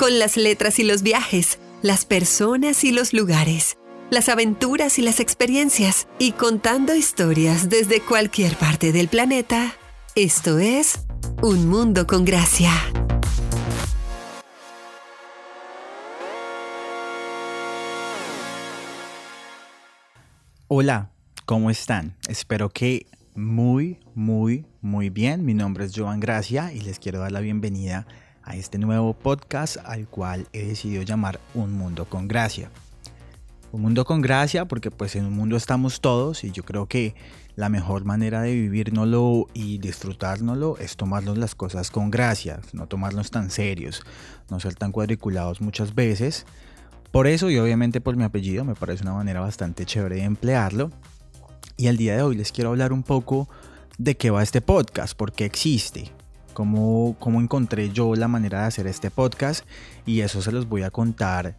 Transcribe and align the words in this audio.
con 0.00 0.18
las 0.18 0.38
letras 0.38 0.78
y 0.78 0.82
los 0.82 1.02
viajes, 1.02 1.58
las 1.82 2.06
personas 2.06 2.84
y 2.84 2.90
los 2.90 3.12
lugares, 3.12 3.76
las 4.10 4.30
aventuras 4.30 4.98
y 4.98 5.02
las 5.02 5.20
experiencias, 5.20 6.08
y 6.18 6.32
contando 6.32 6.94
historias 6.94 7.68
desde 7.68 8.00
cualquier 8.00 8.56
parte 8.56 8.92
del 8.92 9.08
planeta. 9.08 9.74
Esto 10.14 10.58
es 10.58 11.00
Un 11.42 11.68
Mundo 11.68 12.06
con 12.06 12.24
Gracia. 12.24 12.72
Hola, 20.68 21.10
¿cómo 21.44 21.70
están? 21.70 22.16
Espero 22.26 22.70
que 22.70 23.04
muy, 23.34 23.98
muy, 24.14 24.64
muy 24.80 25.10
bien. 25.10 25.44
Mi 25.44 25.52
nombre 25.52 25.84
es 25.84 25.92
Joan 25.94 26.20
Gracia 26.20 26.72
y 26.72 26.80
les 26.80 26.98
quiero 26.98 27.18
dar 27.18 27.32
la 27.32 27.40
bienvenida 27.40 27.98
a 27.98 28.29
este 28.54 28.78
nuevo 28.78 29.14
podcast 29.14 29.76
al 29.84 30.06
cual 30.06 30.46
he 30.52 30.64
decidido 30.64 31.02
llamar 31.02 31.40
Un 31.54 31.72
Mundo 31.72 32.04
con 32.04 32.28
Gracia. 32.28 32.70
Un 33.72 33.82
mundo 33.82 34.04
con 34.04 34.20
gracia 34.20 34.64
porque 34.64 34.90
pues 34.90 35.14
en 35.14 35.26
un 35.26 35.34
mundo 35.34 35.56
estamos 35.56 36.00
todos 36.00 36.42
y 36.42 36.50
yo 36.50 36.64
creo 36.64 36.86
que 36.86 37.14
la 37.54 37.68
mejor 37.68 38.04
manera 38.04 38.42
de 38.42 38.52
vivírnoslo 38.52 39.46
y 39.54 39.78
disfrutárnoslo 39.78 40.76
es 40.78 40.96
tomarnos 40.96 41.38
las 41.38 41.54
cosas 41.54 41.90
con 41.90 42.10
gracia, 42.10 42.60
no 42.72 42.88
tomarnos 42.88 43.30
tan 43.30 43.50
serios, 43.50 44.02
no 44.50 44.58
ser 44.58 44.74
tan 44.74 44.90
cuadriculados 44.90 45.60
muchas 45.60 45.94
veces. 45.94 46.46
Por 47.12 47.28
eso 47.28 47.48
y 47.48 47.58
obviamente 47.58 48.00
por 48.00 48.16
mi 48.16 48.24
apellido 48.24 48.64
me 48.64 48.74
parece 48.74 49.04
una 49.04 49.14
manera 49.14 49.40
bastante 49.40 49.86
chévere 49.86 50.16
de 50.16 50.24
emplearlo. 50.24 50.90
Y 51.76 51.86
el 51.86 51.96
día 51.96 52.16
de 52.16 52.22
hoy 52.22 52.36
les 52.36 52.50
quiero 52.50 52.70
hablar 52.70 52.92
un 52.92 53.04
poco 53.04 53.48
de 53.98 54.16
qué 54.16 54.30
va 54.30 54.42
este 54.42 54.60
podcast, 54.60 55.16
por 55.16 55.32
qué 55.32 55.44
existe, 55.44 56.10
cómo, 56.60 57.16
cómo 57.18 57.40
encontré 57.40 57.88
yo 57.88 58.14
la 58.14 58.28
manera 58.28 58.60
de 58.60 58.66
hacer 58.66 58.86
este 58.86 59.10
podcast 59.10 59.64
y 60.04 60.20
eso 60.20 60.42
se 60.42 60.52
los 60.52 60.68
voy 60.68 60.82
a 60.82 60.90
contar 60.90 61.56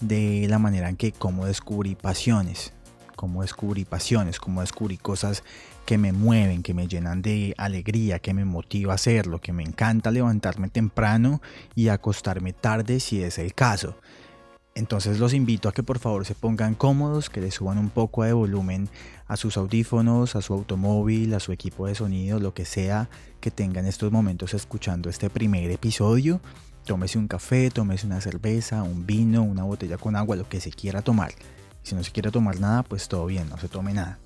de 0.00 0.46
la 0.48 0.58
manera 0.58 0.88
en 0.88 0.96
que 0.96 1.12
cómo 1.12 1.44
descubrí 1.44 1.94
pasiones, 1.94 2.72
cómo 3.16 3.42
descubrí 3.42 3.84
pasiones, 3.84 4.40
cómo 4.40 4.62
descubrí 4.62 4.96
cosas 4.96 5.44
que 5.84 5.98
me 5.98 6.12
mueven, 6.12 6.62
que 6.62 6.72
me 6.72 6.88
llenan 6.88 7.20
de 7.20 7.54
alegría, 7.58 8.18
que 8.18 8.32
me 8.32 8.46
motiva 8.46 8.92
a 8.92 8.94
hacerlo, 8.94 9.42
que 9.42 9.52
me 9.52 9.62
encanta 9.62 10.10
levantarme 10.10 10.70
temprano 10.70 11.42
y 11.74 11.88
acostarme 11.88 12.54
tarde 12.54 12.98
si 12.98 13.22
es 13.22 13.38
el 13.38 13.52
caso. 13.52 13.98
Entonces 14.74 15.18
los 15.18 15.34
invito 15.34 15.68
a 15.68 15.72
que 15.72 15.82
por 15.82 15.98
favor 15.98 16.24
se 16.24 16.34
pongan 16.34 16.74
cómodos, 16.74 17.28
que 17.28 17.40
le 17.40 17.50
suban 17.50 17.78
un 17.78 17.90
poco 17.90 18.22
de 18.22 18.32
volumen 18.32 18.88
a 19.26 19.36
sus 19.36 19.56
audífonos, 19.56 20.36
a 20.36 20.42
su 20.42 20.54
automóvil, 20.54 21.34
a 21.34 21.40
su 21.40 21.52
equipo 21.52 21.86
de 21.86 21.94
sonido, 21.94 22.38
lo 22.38 22.54
que 22.54 22.64
sea 22.64 23.08
que 23.40 23.50
tengan 23.50 23.86
estos 23.86 24.12
momentos 24.12 24.54
escuchando 24.54 25.10
este 25.10 25.28
primer 25.28 25.70
episodio. 25.70 26.40
Tómese 26.84 27.18
un 27.18 27.28
café, 27.28 27.70
tómese 27.70 28.06
una 28.06 28.20
cerveza, 28.20 28.82
un 28.82 29.06
vino, 29.06 29.42
una 29.42 29.64
botella 29.64 29.98
con 29.98 30.16
agua, 30.16 30.36
lo 30.36 30.48
que 30.48 30.60
se 30.60 30.70
quiera 30.70 31.02
tomar. 31.02 31.32
Si 31.82 31.94
no 31.94 32.04
se 32.04 32.12
quiere 32.12 32.30
tomar 32.30 32.60
nada, 32.60 32.82
pues 32.82 33.08
todo 33.08 33.26
bien, 33.26 33.48
no 33.48 33.58
se 33.58 33.68
tome 33.68 33.92
nada. 33.92 34.18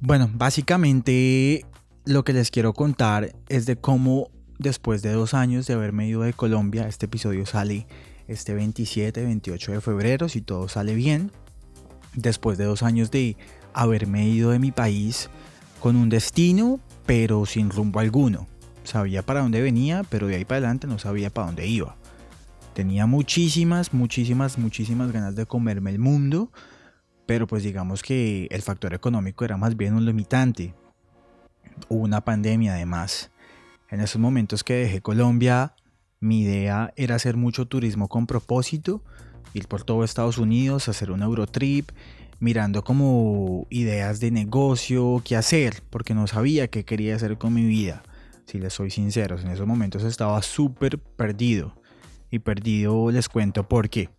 Bueno, 0.00 0.30
básicamente 0.32 1.64
lo 2.04 2.22
que 2.22 2.32
les 2.32 2.50
quiero 2.50 2.74
contar 2.74 3.34
es 3.48 3.66
de 3.66 3.76
cómo 3.76 4.30
después 4.58 5.02
de 5.02 5.12
dos 5.12 5.34
años 5.34 5.66
de 5.66 5.74
haberme 5.74 6.06
ido 6.06 6.22
de 6.22 6.32
Colombia, 6.32 6.86
este 6.86 7.06
episodio 7.06 7.46
sale 7.46 7.86
este 8.28 8.54
27, 8.54 9.24
28 9.24 9.72
de 9.72 9.80
febrero, 9.80 10.28
si 10.28 10.40
todo 10.40 10.68
sale 10.68 10.94
bien, 10.94 11.30
después 12.14 12.58
de 12.58 12.64
dos 12.64 12.82
años 12.82 13.10
de 13.10 13.36
haberme 13.72 14.26
ido 14.28 14.50
de 14.50 14.58
mi 14.58 14.72
país 14.72 15.30
con 15.80 15.96
un 15.96 16.08
destino, 16.08 16.80
pero 17.04 17.46
sin 17.46 17.70
rumbo 17.70 18.00
alguno. 18.00 18.48
Sabía 18.84 19.22
para 19.22 19.40
dónde 19.40 19.60
venía, 19.62 20.02
pero 20.08 20.26
de 20.26 20.36
ahí 20.36 20.44
para 20.44 20.58
adelante 20.58 20.86
no 20.86 20.98
sabía 20.98 21.30
para 21.30 21.46
dónde 21.46 21.66
iba. 21.66 21.96
Tenía 22.74 23.06
muchísimas, 23.06 23.94
muchísimas, 23.94 24.58
muchísimas 24.58 25.12
ganas 25.12 25.34
de 25.34 25.46
comerme 25.46 25.90
el 25.90 25.98
mundo, 25.98 26.50
pero 27.24 27.46
pues 27.46 27.62
digamos 27.62 28.02
que 28.02 28.48
el 28.50 28.62
factor 28.62 28.94
económico 28.94 29.44
era 29.44 29.56
más 29.56 29.76
bien 29.76 29.94
un 29.94 30.04
limitante. 30.04 30.74
Hubo 31.88 32.02
una 32.02 32.22
pandemia 32.22 32.74
además. 32.74 33.30
En 33.88 34.00
esos 34.00 34.20
momentos 34.20 34.64
que 34.64 34.74
dejé 34.74 35.00
Colombia, 35.00 35.75
mi 36.20 36.40
idea 36.40 36.92
era 36.96 37.16
hacer 37.16 37.36
mucho 37.36 37.66
turismo 37.66 38.08
con 38.08 38.26
propósito, 38.26 39.02
ir 39.54 39.68
por 39.68 39.84
todo 39.84 40.04
Estados 40.04 40.38
Unidos, 40.38 40.88
hacer 40.88 41.10
un 41.10 41.22
Eurotrip, 41.22 41.90
mirando 42.38 42.84
como 42.84 43.66
ideas 43.70 44.20
de 44.20 44.30
negocio, 44.30 45.22
qué 45.24 45.36
hacer, 45.36 45.82
porque 45.90 46.14
no 46.14 46.26
sabía 46.26 46.68
qué 46.68 46.84
quería 46.84 47.16
hacer 47.16 47.38
con 47.38 47.54
mi 47.54 47.64
vida. 47.64 48.02
Si 48.46 48.58
les 48.58 48.72
soy 48.72 48.90
sincero, 48.90 49.38
en 49.38 49.48
esos 49.48 49.66
momentos 49.66 50.04
estaba 50.04 50.40
súper 50.42 50.98
perdido. 50.98 51.74
Y 52.30 52.40
perdido 52.40 53.10
les 53.10 53.28
cuento 53.28 53.68
por 53.68 53.88
qué. 53.88 54.10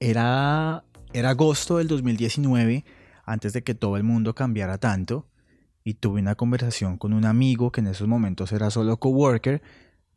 Era, 0.00 0.84
era 1.12 1.30
agosto 1.30 1.78
del 1.78 1.88
2019, 1.88 2.84
antes 3.24 3.52
de 3.52 3.62
que 3.62 3.74
todo 3.74 3.96
el 3.96 4.04
mundo 4.04 4.34
cambiara 4.34 4.78
tanto, 4.78 5.26
y 5.84 5.94
tuve 5.94 6.20
una 6.20 6.34
conversación 6.34 6.98
con 6.98 7.12
un 7.12 7.24
amigo 7.24 7.72
que 7.72 7.80
en 7.80 7.86
esos 7.86 8.08
momentos 8.08 8.52
era 8.52 8.70
solo 8.70 8.98
coworker, 8.98 9.62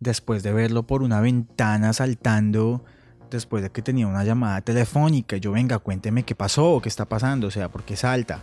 después 0.02 0.44
de 0.44 0.52
verlo 0.52 0.84
por 0.84 1.04
una 1.04 1.22
ventana 1.22 1.94
saltando, 1.94 2.84
después 3.30 3.64
de 3.64 3.70
que 3.70 3.82
tenía 3.82 4.08
una 4.08 4.26
llamada 4.26 4.60
telefónica, 4.62 5.38
yo 5.38 5.54
venga, 5.54 5.80
cuénteme 5.80 6.24
qué 6.24 6.36
pasó, 6.36 6.82
qué 6.82 6.90
está 6.90 7.06
pasando, 7.06 7.48
o 7.48 7.52
sea, 7.52 7.70
por 7.70 7.84
qué 7.84 7.96
salta. 7.96 8.42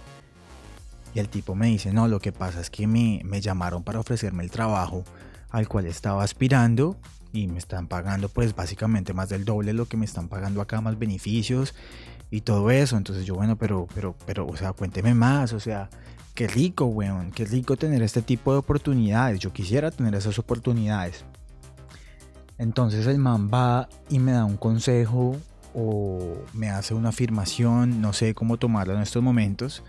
Y 1.14 1.18
el 1.18 1.28
tipo 1.28 1.54
me 1.54 1.66
dice, 1.66 1.92
no, 1.92 2.06
lo 2.06 2.20
que 2.20 2.32
pasa 2.32 2.60
es 2.60 2.70
que 2.70 2.86
me, 2.86 3.20
me 3.24 3.40
llamaron 3.40 3.82
para 3.82 3.98
ofrecerme 3.98 4.44
el 4.44 4.50
trabajo 4.50 5.04
al 5.50 5.68
cual 5.68 5.86
estaba 5.86 6.22
aspirando 6.22 6.96
y 7.32 7.48
me 7.48 7.58
están 7.58 7.88
pagando 7.88 8.28
pues 8.28 8.54
básicamente 8.54 9.12
más 9.12 9.28
del 9.28 9.44
doble 9.44 9.72
lo 9.72 9.86
que 9.86 9.96
me 9.96 10.04
están 10.04 10.28
pagando 10.28 10.60
acá, 10.60 10.80
más 10.80 10.98
beneficios 10.98 11.74
y 12.30 12.42
todo 12.42 12.70
eso. 12.70 12.96
Entonces 12.96 13.26
yo, 13.26 13.34
bueno, 13.34 13.56
pero, 13.56 13.88
pero, 13.94 14.14
pero, 14.26 14.46
o 14.46 14.56
sea, 14.56 14.72
cuénteme 14.74 15.12
más, 15.12 15.52
o 15.52 15.60
sea, 15.60 15.90
qué 16.34 16.46
rico, 16.46 16.84
weón, 16.84 17.32
qué 17.32 17.44
rico 17.44 17.76
tener 17.76 18.02
este 18.02 18.22
tipo 18.22 18.52
de 18.52 18.58
oportunidades. 18.58 19.40
Yo 19.40 19.52
quisiera 19.52 19.90
tener 19.90 20.14
esas 20.14 20.38
oportunidades. 20.38 21.24
Entonces 22.58 23.06
el 23.06 23.18
man 23.18 23.48
va 23.52 23.88
y 24.10 24.18
me 24.18 24.32
da 24.32 24.44
un 24.44 24.56
consejo 24.56 25.36
o 25.74 26.36
me 26.52 26.70
hace 26.70 26.92
una 26.94 27.10
afirmación, 27.10 28.00
no 28.00 28.12
sé 28.12 28.34
cómo 28.34 28.56
tomarlo 28.56 28.94
en 28.94 29.00
estos 29.00 29.22
momentos, 29.22 29.84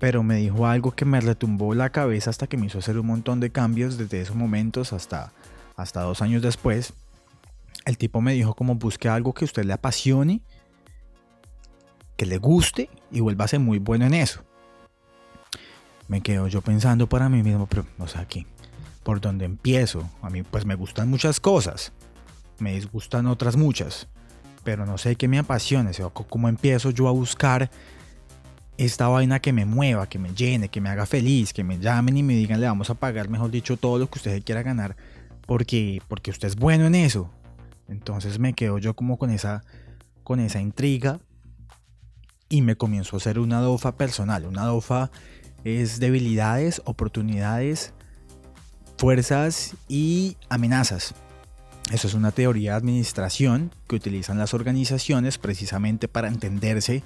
pero 0.00 0.22
me 0.22 0.36
dijo 0.36 0.66
algo 0.66 0.90
que 0.92 1.04
me 1.04 1.20
retumbó 1.20 1.74
la 1.74 1.90
cabeza 1.90 2.30
hasta 2.30 2.48
que 2.48 2.56
me 2.56 2.66
hizo 2.66 2.78
hacer 2.78 2.98
un 2.98 3.06
montón 3.06 3.38
de 3.38 3.50
cambios 3.50 3.96
desde 3.96 4.20
esos 4.20 4.34
momentos 4.34 4.92
hasta, 4.92 5.32
hasta 5.76 6.02
dos 6.02 6.20
años 6.20 6.42
después. 6.42 6.94
El 7.84 7.96
tipo 7.96 8.20
me 8.20 8.32
dijo 8.32 8.54
como 8.54 8.74
busque 8.74 9.08
algo 9.08 9.32
que 9.32 9.44
usted 9.44 9.64
le 9.64 9.72
apasione, 9.72 10.40
que 12.16 12.26
le 12.26 12.38
guste 12.38 12.90
y 13.10 13.20
vuelva 13.20 13.44
a 13.44 13.48
ser 13.48 13.60
muy 13.60 13.78
bueno 13.78 14.04
en 14.04 14.14
eso. 14.14 14.42
Me 16.08 16.22
quedo 16.22 16.48
yo 16.48 16.60
pensando 16.60 17.08
para 17.08 17.28
mí 17.28 17.42
mismo, 17.42 17.66
pero, 17.66 17.86
o 17.98 18.08
sea, 18.08 18.26
¿qué? 18.26 18.46
¿Por 19.02 19.20
dónde 19.20 19.44
empiezo? 19.44 20.08
A 20.22 20.30
mí 20.30 20.42
pues 20.42 20.66
me 20.66 20.74
gustan 20.74 21.08
muchas 21.08 21.40
cosas 21.40 21.92
me 22.60 22.74
disgustan 22.74 23.26
otras 23.26 23.56
muchas, 23.56 24.08
pero 24.64 24.86
no 24.86 24.98
sé 24.98 25.16
qué 25.16 25.28
me 25.28 25.38
apasione, 25.38 25.90
o 26.02 26.10
cómo 26.10 26.48
empiezo 26.48 26.90
yo 26.90 27.08
a 27.08 27.12
buscar 27.12 27.70
esta 28.76 29.08
vaina 29.08 29.40
que 29.40 29.52
me 29.52 29.66
mueva, 29.66 30.08
que 30.08 30.18
me 30.18 30.34
llene, 30.34 30.68
que 30.68 30.80
me 30.80 30.88
haga 30.88 31.06
feliz, 31.06 31.52
que 31.52 31.64
me 31.64 31.78
llamen 31.78 32.16
y 32.16 32.22
me 32.22 32.34
digan 32.34 32.60
le 32.60 32.66
vamos 32.66 32.90
a 32.90 32.94
pagar, 32.94 33.28
mejor 33.28 33.50
dicho, 33.50 33.76
todo 33.76 33.98
lo 33.98 34.08
que 34.08 34.18
usted 34.18 34.42
quiera 34.42 34.62
ganar, 34.62 34.96
porque, 35.46 36.00
porque 36.08 36.30
usted 36.30 36.48
es 36.48 36.56
bueno 36.56 36.86
en 36.86 36.94
eso. 36.94 37.30
Entonces 37.88 38.38
me 38.38 38.54
quedo 38.54 38.78
yo 38.78 38.94
como 38.94 39.18
con 39.18 39.30
esa, 39.30 39.64
con 40.22 40.40
esa 40.40 40.60
intriga 40.60 41.18
y 42.48 42.62
me 42.62 42.76
comienzo 42.76 43.16
a 43.16 43.18
hacer 43.18 43.38
una 43.38 43.60
dofa 43.60 43.96
personal. 43.96 44.46
Una 44.46 44.64
dofa 44.64 45.10
es 45.64 45.98
debilidades, 45.98 46.80
oportunidades, 46.84 47.92
fuerzas 49.00 49.76
y 49.88 50.36
amenazas. 50.50 51.14
Eso 51.90 52.06
es 52.06 52.12
una 52.12 52.32
teoría 52.32 52.72
de 52.72 52.76
administración 52.76 53.74
que 53.88 53.96
utilizan 53.96 54.36
las 54.36 54.52
organizaciones 54.52 55.38
precisamente 55.38 56.06
para 56.06 56.28
entenderse 56.28 57.02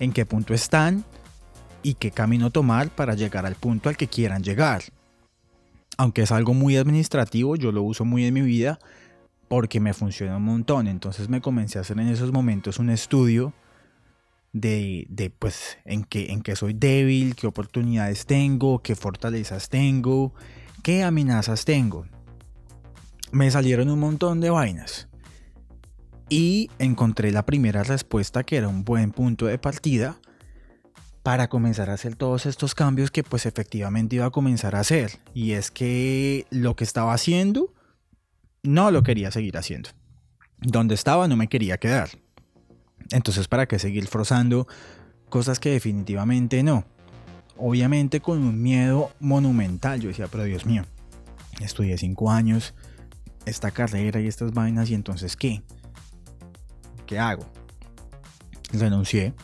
en 0.00 0.12
qué 0.12 0.26
punto 0.26 0.52
están 0.52 1.02
y 1.82 1.94
qué 1.94 2.10
camino 2.10 2.50
tomar 2.50 2.90
para 2.90 3.14
llegar 3.14 3.46
al 3.46 3.54
punto 3.54 3.88
al 3.88 3.96
que 3.96 4.06
quieran 4.06 4.42
llegar. 4.42 4.82
Aunque 5.96 6.20
es 6.20 6.30
algo 6.30 6.52
muy 6.52 6.76
administrativo, 6.76 7.56
yo 7.56 7.72
lo 7.72 7.84
uso 7.84 8.04
muy 8.04 8.26
en 8.26 8.34
mi 8.34 8.42
vida 8.42 8.78
porque 9.48 9.80
me 9.80 9.94
funciona 9.94 10.36
un 10.36 10.44
montón. 10.44 10.88
Entonces 10.88 11.30
me 11.30 11.40
comencé 11.40 11.78
a 11.78 11.80
hacer 11.80 11.98
en 11.98 12.08
esos 12.08 12.32
momentos 12.32 12.78
un 12.78 12.90
estudio 12.90 13.54
de, 14.52 15.06
de 15.08 15.30
pues 15.30 15.78
en 15.86 16.04
qué, 16.04 16.32
en 16.32 16.42
qué 16.42 16.54
soy 16.54 16.74
débil, 16.74 17.34
qué 17.34 17.46
oportunidades 17.46 18.26
tengo, 18.26 18.82
qué 18.82 18.94
fortalezas 18.94 19.70
tengo, 19.70 20.34
qué 20.82 21.02
amenazas 21.02 21.64
tengo 21.64 22.06
me 23.32 23.50
salieron 23.50 23.90
un 23.90 23.98
montón 23.98 24.40
de 24.40 24.50
vainas. 24.50 25.08
Y 26.28 26.70
encontré 26.78 27.32
la 27.32 27.44
primera 27.44 27.82
respuesta 27.82 28.44
que 28.44 28.56
era 28.56 28.68
un 28.68 28.84
buen 28.84 29.10
punto 29.10 29.46
de 29.46 29.58
partida 29.58 30.16
para 31.22 31.48
comenzar 31.48 31.90
a 31.90 31.94
hacer 31.94 32.16
todos 32.16 32.46
estos 32.46 32.74
cambios 32.74 33.10
que 33.10 33.22
pues 33.22 33.46
efectivamente 33.46 34.16
iba 34.16 34.26
a 34.26 34.30
comenzar 34.30 34.76
a 34.76 34.80
hacer. 34.80 35.18
Y 35.34 35.52
es 35.52 35.70
que 35.70 36.46
lo 36.50 36.76
que 36.76 36.84
estaba 36.84 37.12
haciendo 37.12 37.74
no 38.62 38.90
lo 38.90 39.02
quería 39.02 39.30
seguir 39.30 39.56
haciendo. 39.56 39.90
Donde 40.58 40.94
estaba 40.94 41.26
no 41.26 41.36
me 41.36 41.48
quería 41.48 41.78
quedar. 41.78 42.10
Entonces, 43.10 43.48
¿para 43.48 43.66
qué 43.66 43.78
seguir 43.78 44.06
forzando 44.06 44.68
cosas 45.28 45.58
que 45.58 45.70
definitivamente 45.70 46.62
no? 46.62 46.84
Obviamente 47.60 48.20
con 48.20 48.38
un 48.38 48.62
miedo 48.62 49.12
monumental. 49.20 50.00
Yo 50.00 50.08
decía, 50.08 50.28
pero 50.28 50.44
Dios 50.44 50.66
mío, 50.66 50.84
estudié 51.60 51.98
cinco 51.98 52.30
años 52.30 52.74
esta 53.46 53.70
carrera 53.70 54.20
y 54.20 54.26
estas 54.26 54.52
vainas 54.52 54.90
y 54.90 54.94
entonces 54.94 55.36
¿qué? 55.36 55.62
¿Qué 57.06 57.18
hago? 57.18 57.44
Renuncié. 58.72 59.34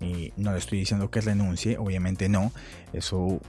Y 0.00 0.32
no 0.36 0.52
le 0.52 0.58
estoy 0.58 0.78
diciendo 0.78 1.10
que 1.10 1.20
renuncie, 1.20 1.76
obviamente 1.76 2.28
no. 2.28 2.52
Eso, 2.92 3.40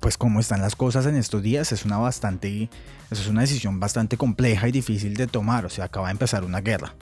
pues 0.00 0.16
como 0.16 0.40
están 0.40 0.62
las 0.62 0.76
cosas 0.76 1.04
en 1.06 1.16
estos 1.16 1.42
días, 1.42 1.72
es 1.72 1.84
una 1.84 1.98
bastante, 1.98 2.70
eso 3.10 3.22
es 3.22 3.28
una 3.28 3.42
decisión 3.42 3.80
bastante 3.80 4.16
compleja 4.16 4.68
y 4.68 4.72
difícil 4.72 5.14
de 5.14 5.26
tomar. 5.26 5.66
O 5.66 5.68
sea, 5.68 5.86
acaba 5.86 6.06
de 6.06 6.12
empezar 6.12 6.44
una 6.44 6.60
guerra. 6.60 6.94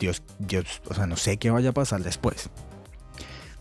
Dios, 0.00 0.22
Dios, 0.40 0.82
o 0.88 0.94
sea, 0.94 1.06
no 1.06 1.16
sé 1.16 1.36
qué 1.36 1.50
vaya 1.50 1.70
a 1.70 1.72
pasar 1.72 2.02
después. 2.02 2.50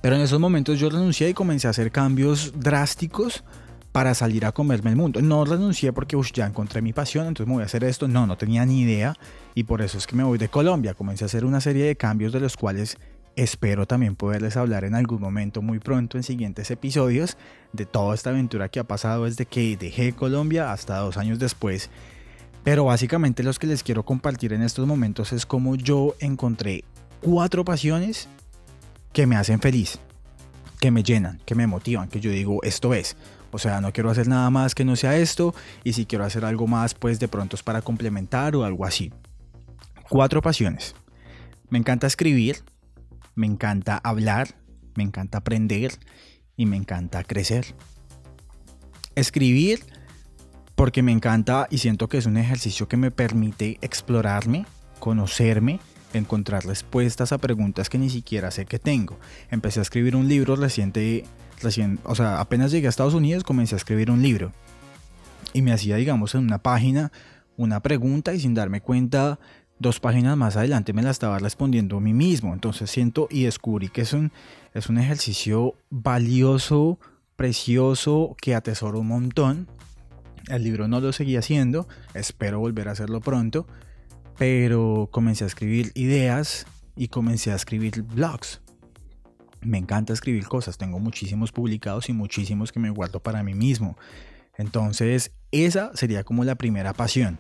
Pero 0.01 0.15
en 0.15 0.21
esos 0.21 0.39
momentos 0.39 0.79
yo 0.79 0.89
renuncié 0.89 1.29
y 1.29 1.33
comencé 1.33 1.67
a 1.67 1.69
hacer 1.69 1.91
cambios 1.91 2.53
drásticos 2.59 3.43
para 3.91 4.13
salir 4.13 4.45
a 4.45 4.51
comerme 4.51 4.89
el 4.89 4.95
mundo. 4.95 5.21
No 5.21 5.45
renuncié 5.45 5.93
porque 5.93 6.17
ya 6.33 6.47
encontré 6.47 6.81
mi 6.81 6.93
pasión, 6.93 7.27
entonces 7.27 7.47
me 7.47 7.53
voy 7.53 7.63
a 7.63 7.65
hacer 7.65 7.83
esto. 7.83 8.07
No, 8.07 8.25
no 8.25 8.37
tenía 8.37 8.65
ni 8.65 8.81
idea 8.81 9.15
y 9.53 9.63
por 9.63 9.81
eso 9.81 9.97
es 9.97 10.07
que 10.07 10.15
me 10.15 10.23
voy 10.23 10.37
de 10.37 10.49
Colombia. 10.49 10.93
Comencé 10.93 11.25
a 11.25 11.27
hacer 11.27 11.45
una 11.45 11.61
serie 11.61 11.85
de 11.85 11.95
cambios 11.95 12.31
de 12.33 12.39
los 12.39 12.57
cuales 12.57 12.97
espero 13.35 13.85
también 13.85 14.15
poderles 14.15 14.57
hablar 14.57 14.83
en 14.83 14.95
algún 14.95 15.21
momento 15.21 15.61
muy 15.61 15.79
pronto 15.79 16.17
en 16.17 16.23
siguientes 16.23 16.69
episodios 16.71 17.37
de 17.71 17.85
toda 17.85 18.15
esta 18.15 18.29
aventura 18.29 18.69
que 18.69 18.79
ha 18.79 18.83
pasado 18.83 19.25
desde 19.25 19.45
que 19.45 19.77
dejé 19.77 20.13
Colombia 20.13 20.71
hasta 20.71 20.97
dos 20.97 21.17
años 21.17 21.37
después. 21.37 21.89
Pero 22.63 22.85
básicamente 22.85 23.43
los 23.43 23.59
que 23.59 23.67
les 23.67 23.83
quiero 23.83 24.03
compartir 24.03 24.53
en 24.53 24.61
estos 24.61 24.87
momentos 24.87 25.31
es 25.33 25.45
cómo 25.45 25.75
yo 25.75 26.15
encontré 26.19 26.83
cuatro 27.21 27.65
pasiones 27.65 28.27
que 29.13 29.27
me 29.27 29.35
hacen 29.35 29.59
feliz, 29.59 29.99
que 30.79 30.91
me 30.91 31.03
llenan, 31.03 31.39
que 31.45 31.55
me 31.55 31.67
motivan, 31.67 32.09
que 32.09 32.19
yo 32.19 32.31
digo, 32.31 32.59
esto 32.63 32.93
es. 32.93 33.15
O 33.51 33.59
sea, 33.59 33.81
no 33.81 33.91
quiero 33.91 34.09
hacer 34.09 34.27
nada 34.27 34.49
más 34.49 34.73
que 34.73 34.85
no 34.85 34.95
sea 34.95 35.17
esto 35.17 35.53
y 35.83 35.93
si 35.93 36.05
quiero 36.05 36.23
hacer 36.23 36.45
algo 36.45 36.67
más, 36.67 36.93
pues 36.93 37.19
de 37.19 37.27
pronto 37.27 37.55
es 37.55 37.63
para 37.63 37.81
complementar 37.81 38.55
o 38.55 38.63
algo 38.63 38.85
así. 38.85 39.11
Cuatro 40.09 40.41
pasiones. 40.41 40.95
Me 41.69 41.77
encanta 41.77 42.07
escribir, 42.07 42.63
me 43.35 43.47
encanta 43.47 43.97
hablar, 43.97 44.55
me 44.95 45.03
encanta 45.03 45.39
aprender 45.39 45.91
y 46.55 46.65
me 46.65 46.77
encanta 46.77 47.23
crecer. 47.23 47.75
Escribir 49.15 49.83
porque 50.75 51.03
me 51.03 51.11
encanta 51.11 51.67
y 51.69 51.79
siento 51.79 52.07
que 52.07 52.17
es 52.17 52.25
un 52.25 52.37
ejercicio 52.37 52.87
que 52.87 52.97
me 52.97 53.11
permite 53.11 53.77
explorarme, 53.81 54.65
conocerme 54.99 55.79
encontrar 56.13 56.65
respuestas 56.65 57.31
a 57.31 57.37
preguntas 57.37 57.89
que 57.89 57.97
ni 57.97 58.09
siquiera 58.09 58.51
sé 58.51 58.65
que 58.65 58.79
tengo. 58.79 59.17
Empecé 59.49 59.79
a 59.79 59.83
escribir 59.83 60.15
un 60.15 60.27
libro 60.27 60.55
reciente, 60.55 61.25
recién, 61.61 61.99
o 62.03 62.15
sea, 62.15 62.39
apenas 62.39 62.71
llegué 62.71 62.87
a 62.87 62.89
Estados 62.89 63.13
Unidos 63.13 63.43
comencé 63.43 63.75
a 63.75 63.77
escribir 63.77 64.11
un 64.11 64.21
libro. 64.21 64.51
Y 65.53 65.61
me 65.61 65.73
hacía, 65.73 65.97
digamos, 65.97 66.35
en 66.35 66.41
una 66.41 66.59
página 66.59 67.11
una 67.57 67.81
pregunta 67.81 68.33
y 68.33 68.39
sin 68.39 68.53
darme 68.53 68.81
cuenta, 68.81 69.39
dos 69.77 69.99
páginas 69.99 70.37
más 70.37 70.57
adelante 70.57 70.93
me 70.93 71.03
la 71.03 71.11
estaba 71.11 71.39
respondiendo 71.39 71.97
a 71.97 72.01
mí 72.01 72.13
mismo. 72.13 72.53
Entonces 72.53 72.89
siento 72.89 73.27
y 73.29 73.43
descubrí 73.43 73.89
que 73.89 74.01
es 74.01 74.13
un, 74.13 74.31
es 74.73 74.89
un 74.89 74.97
ejercicio 74.97 75.75
valioso, 75.89 76.99
precioso, 77.35 78.35
que 78.41 78.55
atesoro 78.55 78.99
un 78.99 79.07
montón. 79.07 79.67
El 80.47 80.63
libro 80.63 80.87
no 80.87 80.99
lo 81.01 81.13
seguí 81.13 81.35
haciendo, 81.35 81.87
espero 82.13 82.59
volver 82.59 82.87
a 82.87 82.91
hacerlo 82.91 83.21
pronto 83.21 83.67
pero 84.41 85.07
comencé 85.11 85.43
a 85.43 85.47
escribir 85.47 85.91
ideas 85.93 86.65
y 86.95 87.09
comencé 87.09 87.51
a 87.51 87.55
escribir 87.55 88.01
blogs. 88.01 88.59
Me 89.61 89.77
encanta 89.77 90.13
escribir 90.13 90.47
cosas, 90.47 90.79
tengo 90.79 90.97
muchísimos 90.97 91.51
publicados 91.51 92.09
y 92.09 92.13
muchísimos 92.13 92.71
que 92.71 92.79
me 92.79 92.89
guardo 92.89 93.19
para 93.19 93.43
mí 93.43 93.53
mismo. 93.53 93.99
Entonces, 94.57 95.31
esa 95.51 95.95
sería 95.95 96.23
como 96.23 96.43
la 96.43 96.55
primera 96.55 96.91
pasión. 96.93 97.37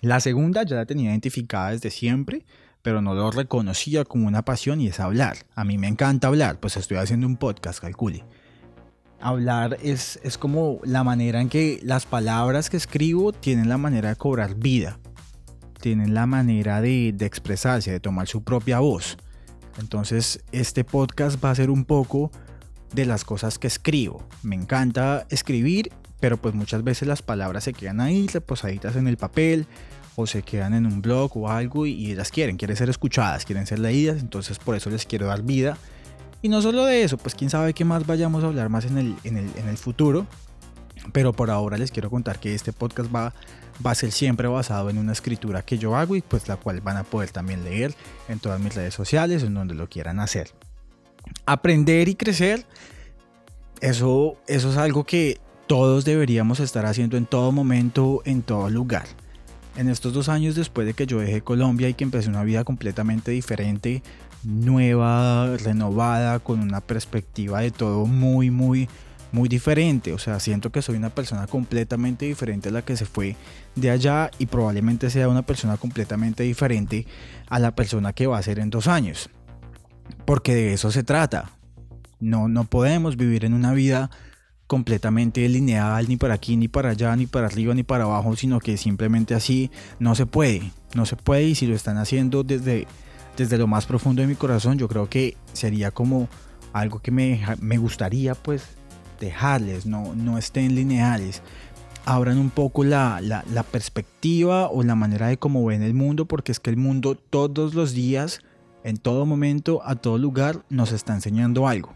La 0.00 0.18
segunda 0.18 0.64
ya 0.64 0.74
la 0.74 0.84
tenía 0.84 1.10
identificada 1.10 1.70
desde 1.70 1.90
siempre, 1.90 2.44
pero 2.82 3.00
no 3.00 3.14
lo 3.14 3.30
reconocía 3.30 4.04
como 4.04 4.26
una 4.26 4.44
pasión 4.44 4.80
y 4.80 4.88
es 4.88 4.98
hablar. 4.98 5.36
A 5.54 5.62
mí 5.62 5.78
me 5.78 5.86
encanta 5.86 6.26
hablar, 6.26 6.58
pues 6.58 6.76
estoy 6.76 6.96
haciendo 6.96 7.28
un 7.28 7.36
podcast, 7.36 7.78
calcule. 7.78 8.24
Hablar 9.20 9.78
es, 9.80 10.18
es 10.24 10.38
como 10.38 10.80
la 10.82 11.04
manera 11.04 11.40
en 11.40 11.48
que 11.48 11.78
las 11.84 12.04
palabras 12.04 12.68
que 12.68 12.78
escribo 12.78 13.32
tienen 13.32 13.68
la 13.68 13.78
manera 13.78 14.08
de 14.08 14.16
cobrar 14.16 14.56
vida 14.56 14.98
tienen 15.80 16.14
la 16.14 16.26
manera 16.26 16.80
de, 16.80 17.08
expresarse, 17.20 17.90
de 17.90 18.00
tomar 18.00 18.28
su 18.28 18.42
propia 18.42 18.80
voz. 18.80 19.16
Entonces 19.78 20.40
este 20.52 20.84
podcast 20.84 21.42
va 21.42 21.50
a 21.50 21.54
ser 21.54 21.70
un 21.70 21.84
poco 21.84 22.30
de 22.92 23.06
las 23.06 23.24
cosas 23.24 23.58
que 23.58 23.66
escribo. 23.66 24.26
Me 24.42 24.56
encanta 24.56 25.26
escribir, 25.30 25.90
pero 26.20 26.36
pues 26.36 26.54
muchas 26.54 26.84
veces 26.84 27.08
las 27.08 27.22
palabras 27.22 27.64
se 27.64 27.72
quedan 27.72 28.00
ahí 28.00 28.26
reposaditas 28.26 28.96
en 28.96 29.08
el 29.08 29.16
papel 29.16 29.66
o 30.16 30.26
se 30.26 30.42
quedan 30.42 30.74
en 30.74 30.86
un 30.86 31.00
blog 31.00 31.36
o 31.36 31.48
algo 31.48 31.86
y, 31.86 32.14
las 32.14 32.30
quieren, 32.30 32.56
quieren 32.56 32.76
ser 32.76 32.90
escuchadas, 32.90 33.44
quieren 33.44 33.66
ser 33.66 33.78
leídas, 33.78 34.20
entonces 34.20 34.58
por 34.58 34.76
eso 34.76 34.90
les 34.90 35.06
quiero 35.06 35.26
dar 35.26 35.42
vida. 35.42 35.78
Y 36.42 36.48
no 36.48 36.62
solo 36.62 36.84
de 36.84 37.02
eso, 37.02 37.16
pues 37.16 37.34
quién 37.34 37.50
sabe 37.50 37.74
qué 37.74 37.84
más 37.84 38.06
vayamos 38.06 38.44
a 38.44 38.48
hablar 38.48 38.68
más 38.68 38.86
en 38.86 38.98
el, 38.98 39.14
en 39.24 39.36
el, 39.36 39.50
en 39.56 39.68
el 39.68 39.76
futuro. 39.76 40.26
Pero 41.12 41.32
por 41.32 41.50
ahora 41.50 41.78
les 41.78 41.90
quiero 41.90 42.10
contar 42.10 42.38
que 42.38 42.54
este 42.54 42.72
podcast 42.72 43.14
va 43.14 43.32
va 43.84 43.92
a 43.92 43.94
ser 43.94 44.12
siempre 44.12 44.48
basado 44.48 44.90
en 44.90 44.98
una 44.98 45.12
escritura 45.12 45.62
que 45.62 45.78
yo 45.78 45.96
hago 45.96 46.16
y 46.16 46.20
pues 46.20 46.48
la 46.48 46.56
cual 46.56 46.80
van 46.80 46.96
a 46.96 47.04
poder 47.04 47.30
también 47.30 47.64
leer 47.64 47.94
en 48.28 48.38
todas 48.38 48.60
mis 48.60 48.74
redes 48.74 48.94
sociales, 48.94 49.42
en 49.42 49.54
donde 49.54 49.74
lo 49.74 49.88
quieran 49.88 50.20
hacer. 50.20 50.52
Aprender 51.46 52.08
y 52.08 52.14
crecer, 52.14 52.66
eso, 53.80 54.36
eso 54.46 54.70
es 54.70 54.76
algo 54.76 55.04
que 55.04 55.40
todos 55.66 56.04
deberíamos 56.04 56.60
estar 56.60 56.84
haciendo 56.86 57.16
en 57.16 57.26
todo 57.26 57.52
momento, 57.52 58.22
en 58.24 58.42
todo 58.42 58.68
lugar. 58.68 59.06
En 59.76 59.88
estos 59.88 60.12
dos 60.12 60.28
años 60.28 60.56
después 60.56 60.86
de 60.86 60.94
que 60.94 61.06
yo 61.06 61.20
dejé 61.20 61.42
Colombia 61.42 61.88
y 61.88 61.94
que 61.94 62.04
empecé 62.04 62.28
una 62.28 62.42
vida 62.42 62.64
completamente 62.64 63.30
diferente, 63.30 64.02
nueva, 64.42 65.56
renovada, 65.58 66.40
con 66.40 66.60
una 66.60 66.80
perspectiva 66.80 67.60
de 67.60 67.70
todo 67.70 68.06
muy, 68.06 68.50
muy 68.50 68.88
muy 69.32 69.48
diferente. 69.48 70.12
O 70.12 70.18
sea, 70.18 70.40
siento 70.40 70.70
que 70.70 70.82
soy 70.82 70.96
una 70.96 71.10
persona 71.10 71.46
completamente 71.46 72.26
diferente 72.26 72.68
a 72.68 72.72
la 72.72 72.82
que 72.82 72.96
se 72.96 73.06
fue 73.06 73.36
de 73.76 73.90
allá 73.90 74.30
y 74.38 74.46
probablemente 74.46 75.10
sea 75.10 75.28
una 75.28 75.42
persona 75.42 75.76
completamente 75.76 76.42
diferente 76.42 77.06
a 77.48 77.58
la 77.58 77.74
persona 77.74 78.12
que 78.12 78.26
va 78.26 78.38
a 78.38 78.42
ser 78.42 78.58
en 78.58 78.70
dos 78.70 78.88
años. 78.88 79.30
Porque 80.24 80.54
de 80.54 80.72
eso 80.72 80.90
se 80.90 81.02
trata. 81.02 81.50
No, 82.18 82.48
no 82.48 82.64
podemos 82.64 83.16
vivir 83.16 83.44
en 83.44 83.54
una 83.54 83.72
vida 83.72 84.10
completamente 84.66 85.48
lineal, 85.48 86.08
ni 86.08 86.16
para 86.16 86.34
aquí, 86.34 86.56
ni 86.56 86.68
para 86.68 86.90
allá, 86.90 87.16
ni 87.16 87.26
para 87.26 87.46
arriba, 87.46 87.74
ni 87.74 87.82
para 87.82 88.04
abajo, 88.04 88.36
sino 88.36 88.60
que 88.60 88.76
simplemente 88.76 89.34
así 89.34 89.70
no 89.98 90.14
se 90.14 90.26
puede. 90.26 90.70
No 90.94 91.06
se 91.06 91.16
puede 91.16 91.44
y 91.44 91.54
si 91.56 91.66
lo 91.66 91.74
están 91.74 91.98
haciendo 91.98 92.44
desde, 92.44 92.86
desde 93.36 93.58
lo 93.58 93.66
más 93.66 93.86
profundo 93.86 94.22
de 94.22 94.28
mi 94.28 94.36
corazón, 94.36 94.78
yo 94.78 94.86
creo 94.86 95.08
que 95.08 95.36
sería 95.54 95.90
como 95.90 96.28
algo 96.72 97.00
que 97.00 97.10
me, 97.10 97.42
me 97.60 97.78
gustaría 97.78 98.36
pues 98.36 98.62
dejarles, 99.20 99.86
no, 99.86 100.14
no 100.16 100.38
estén 100.38 100.74
lineales. 100.74 101.42
Abran 102.04 102.38
un 102.38 102.50
poco 102.50 102.82
la, 102.82 103.20
la, 103.20 103.62
perspectiva 103.62 104.68
o 104.68 104.82
la 104.82 104.96
manera 104.96 105.28
de 105.28 105.36
cómo 105.36 105.64
ven 105.64 105.82
el 105.82 105.94
mundo, 105.94 106.24
porque 106.24 106.50
es 106.50 106.58
que 106.58 106.70
el 106.70 106.76
mundo 106.76 107.14
todos 107.14 107.74
los 107.74 107.92
días, 107.92 108.40
en 108.82 108.96
todo 108.96 109.26
momento, 109.26 109.82
a 109.84 109.94
todo 109.94 110.18
lugar, 110.18 110.64
nos 110.70 110.90
está 110.90 111.14
enseñando 111.14 111.68
algo. 111.68 111.94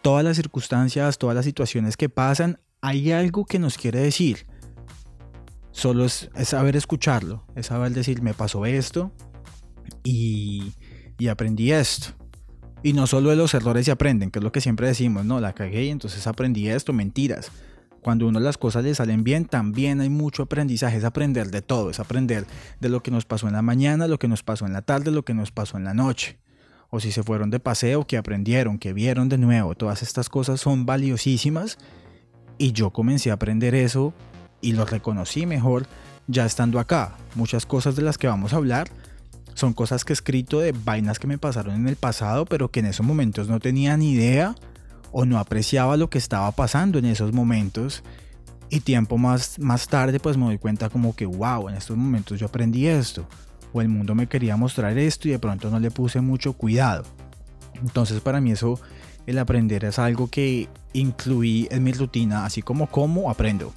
Todas 0.00 0.24
las 0.24 0.36
circunstancias, 0.36 1.18
todas 1.18 1.34
las 1.34 1.44
situaciones 1.44 1.96
que 1.96 2.08
pasan, 2.08 2.60
hay 2.80 3.10
algo 3.10 3.44
que 3.44 3.58
nos 3.58 3.76
quiere 3.76 4.00
decir. 4.00 4.46
Solo 5.72 6.06
es, 6.06 6.30
saber 6.44 6.76
escucharlo, 6.76 7.44
es 7.54 7.66
saber 7.66 7.92
decir, 7.92 8.22
me 8.22 8.32
pasó 8.32 8.64
esto 8.64 9.12
y, 10.04 10.72
y 11.18 11.28
aprendí 11.28 11.72
esto 11.72 12.14
y 12.82 12.92
no 12.92 13.06
solo 13.06 13.30
de 13.30 13.36
los 13.36 13.54
errores 13.54 13.86
se 13.86 13.92
aprenden, 13.92 14.30
que 14.30 14.38
es 14.38 14.44
lo 14.44 14.52
que 14.52 14.60
siempre 14.60 14.86
decimos, 14.86 15.24
no, 15.24 15.40
la 15.40 15.54
cagué 15.54 15.84
y 15.84 15.90
entonces 15.90 16.26
aprendí 16.26 16.68
esto, 16.68 16.92
mentiras. 16.92 17.50
Cuando 18.02 18.28
uno 18.28 18.38
las 18.38 18.56
cosas 18.56 18.84
le 18.84 18.94
salen 18.94 19.24
bien, 19.24 19.46
también 19.46 20.00
hay 20.00 20.10
mucho 20.10 20.44
aprendizaje, 20.44 20.96
es 20.96 21.04
aprender 21.04 21.50
de 21.50 21.60
todo, 21.60 21.90
es 21.90 21.98
aprender 21.98 22.46
de 22.78 22.88
lo 22.88 23.02
que 23.02 23.10
nos 23.10 23.24
pasó 23.24 23.48
en 23.48 23.54
la 23.54 23.62
mañana, 23.62 24.06
lo 24.06 24.18
que 24.18 24.28
nos 24.28 24.44
pasó 24.44 24.64
en 24.64 24.72
la 24.72 24.82
tarde, 24.82 25.10
lo 25.10 25.24
que 25.24 25.34
nos 25.34 25.50
pasó 25.50 25.76
en 25.76 25.82
la 25.82 25.94
noche. 25.94 26.38
O 26.88 27.00
si 27.00 27.10
se 27.10 27.24
fueron 27.24 27.50
de 27.50 27.58
paseo, 27.58 28.06
que 28.06 28.16
aprendieron, 28.16 28.78
que 28.78 28.92
vieron 28.92 29.28
de 29.28 29.38
nuevo. 29.38 29.74
Todas 29.74 30.02
estas 30.04 30.28
cosas 30.28 30.60
son 30.60 30.86
valiosísimas 30.86 31.78
y 32.58 32.70
yo 32.70 32.90
comencé 32.90 33.32
a 33.32 33.34
aprender 33.34 33.74
eso 33.74 34.14
y 34.60 34.72
lo 34.72 34.84
reconocí 34.84 35.44
mejor 35.46 35.88
ya 36.28 36.46
estando 36.46 36.78
acá. 36.78 37.16
Muchas 37.34 37.66
cosas 37.66 37.96
de 37.96 38.02
las 38.02 38.18
que 38.18 38.28
vamos 38.28 38.52
a 38.52 38.56
hablar 38.56 38.88
son 39.56 39.72
cosas 39.72 40.04
que 40.04 40.12
he 40.12 40.14
escrito 40.14 40.60
de 40.60 40.72
vainas 40.72 41.18
que 41.18 41.26
me 41.26 41.38
pasaron 41.38 41.74
en 41.74 41.88
el 41.88 41.96
pasado, 41.96 42.44
pero 42.44 42.70
que 42.70 42.80
en 42.80 42.86
esos 42.86 43.04
momentos 43.04 43.48
no 43.48 43.58
tenía 43.58 43.96
ni 43.96 44.12
idea 44.12 44.54
o 45.12 45.24
no 45.24 45.38
apreciaba 45.38 45.96
lo 45.96 46.10
que 46.10 46.18
estaba 46.18 46.52
pasando 46.52 46.98
en 46.98 47.06
esos 47.06 47.32
momentos. 47.32 48.02
Y 48.68 48.80
tiempo 48.80 49.16
más, 49.16 49.58
más 49.58 49.88
tarde 49.88 50.20
pues 50.20 50.36
me 50.36 50.44
doy 50.44 50.58
cuenta 50.58 50.90
como 50.90 51.16
que, 51.16 51.24
wow, 51.24 51.70
en 51.70 51.76
estos 51.76 51.96
momentos 51.96 52.38
yo 52.38 52.46
aprendí 52.46 52.86
esto. 52.86 53.26
O 53.72 53.80
el 53.80 53.88
mundo 53.88 54.14
me 54.14 54.26
quería 54.26 54.58
mostrar 54.58 54.96
esto 54.98 55.26
y 55.26 55.30
de 55.30 55.38
pronto 55.38 55.70
no 55.70 55.80
le 55.80 55.90
puse 55.90 56.20
mucho 56.20 56.52
cuidado. 56.52 57.04
Entonces 57.80 58.20
para 58.20 58.42
mí 58.42 58.52
eso, 58.52 58.78
el 59.26 59.38
aprender 59.38 59.86
es 59.86 59.98
algo 59.98 60.28
que 60.28 60.68
incluí 60.92 61.66
en 61.70 61.82
mi 61.82 61.92
rutina, 61.92 62.44
así 62.44 62.60
como 62.60 62.88
como, 62.88 63.30
aprendo. 63.30 63.72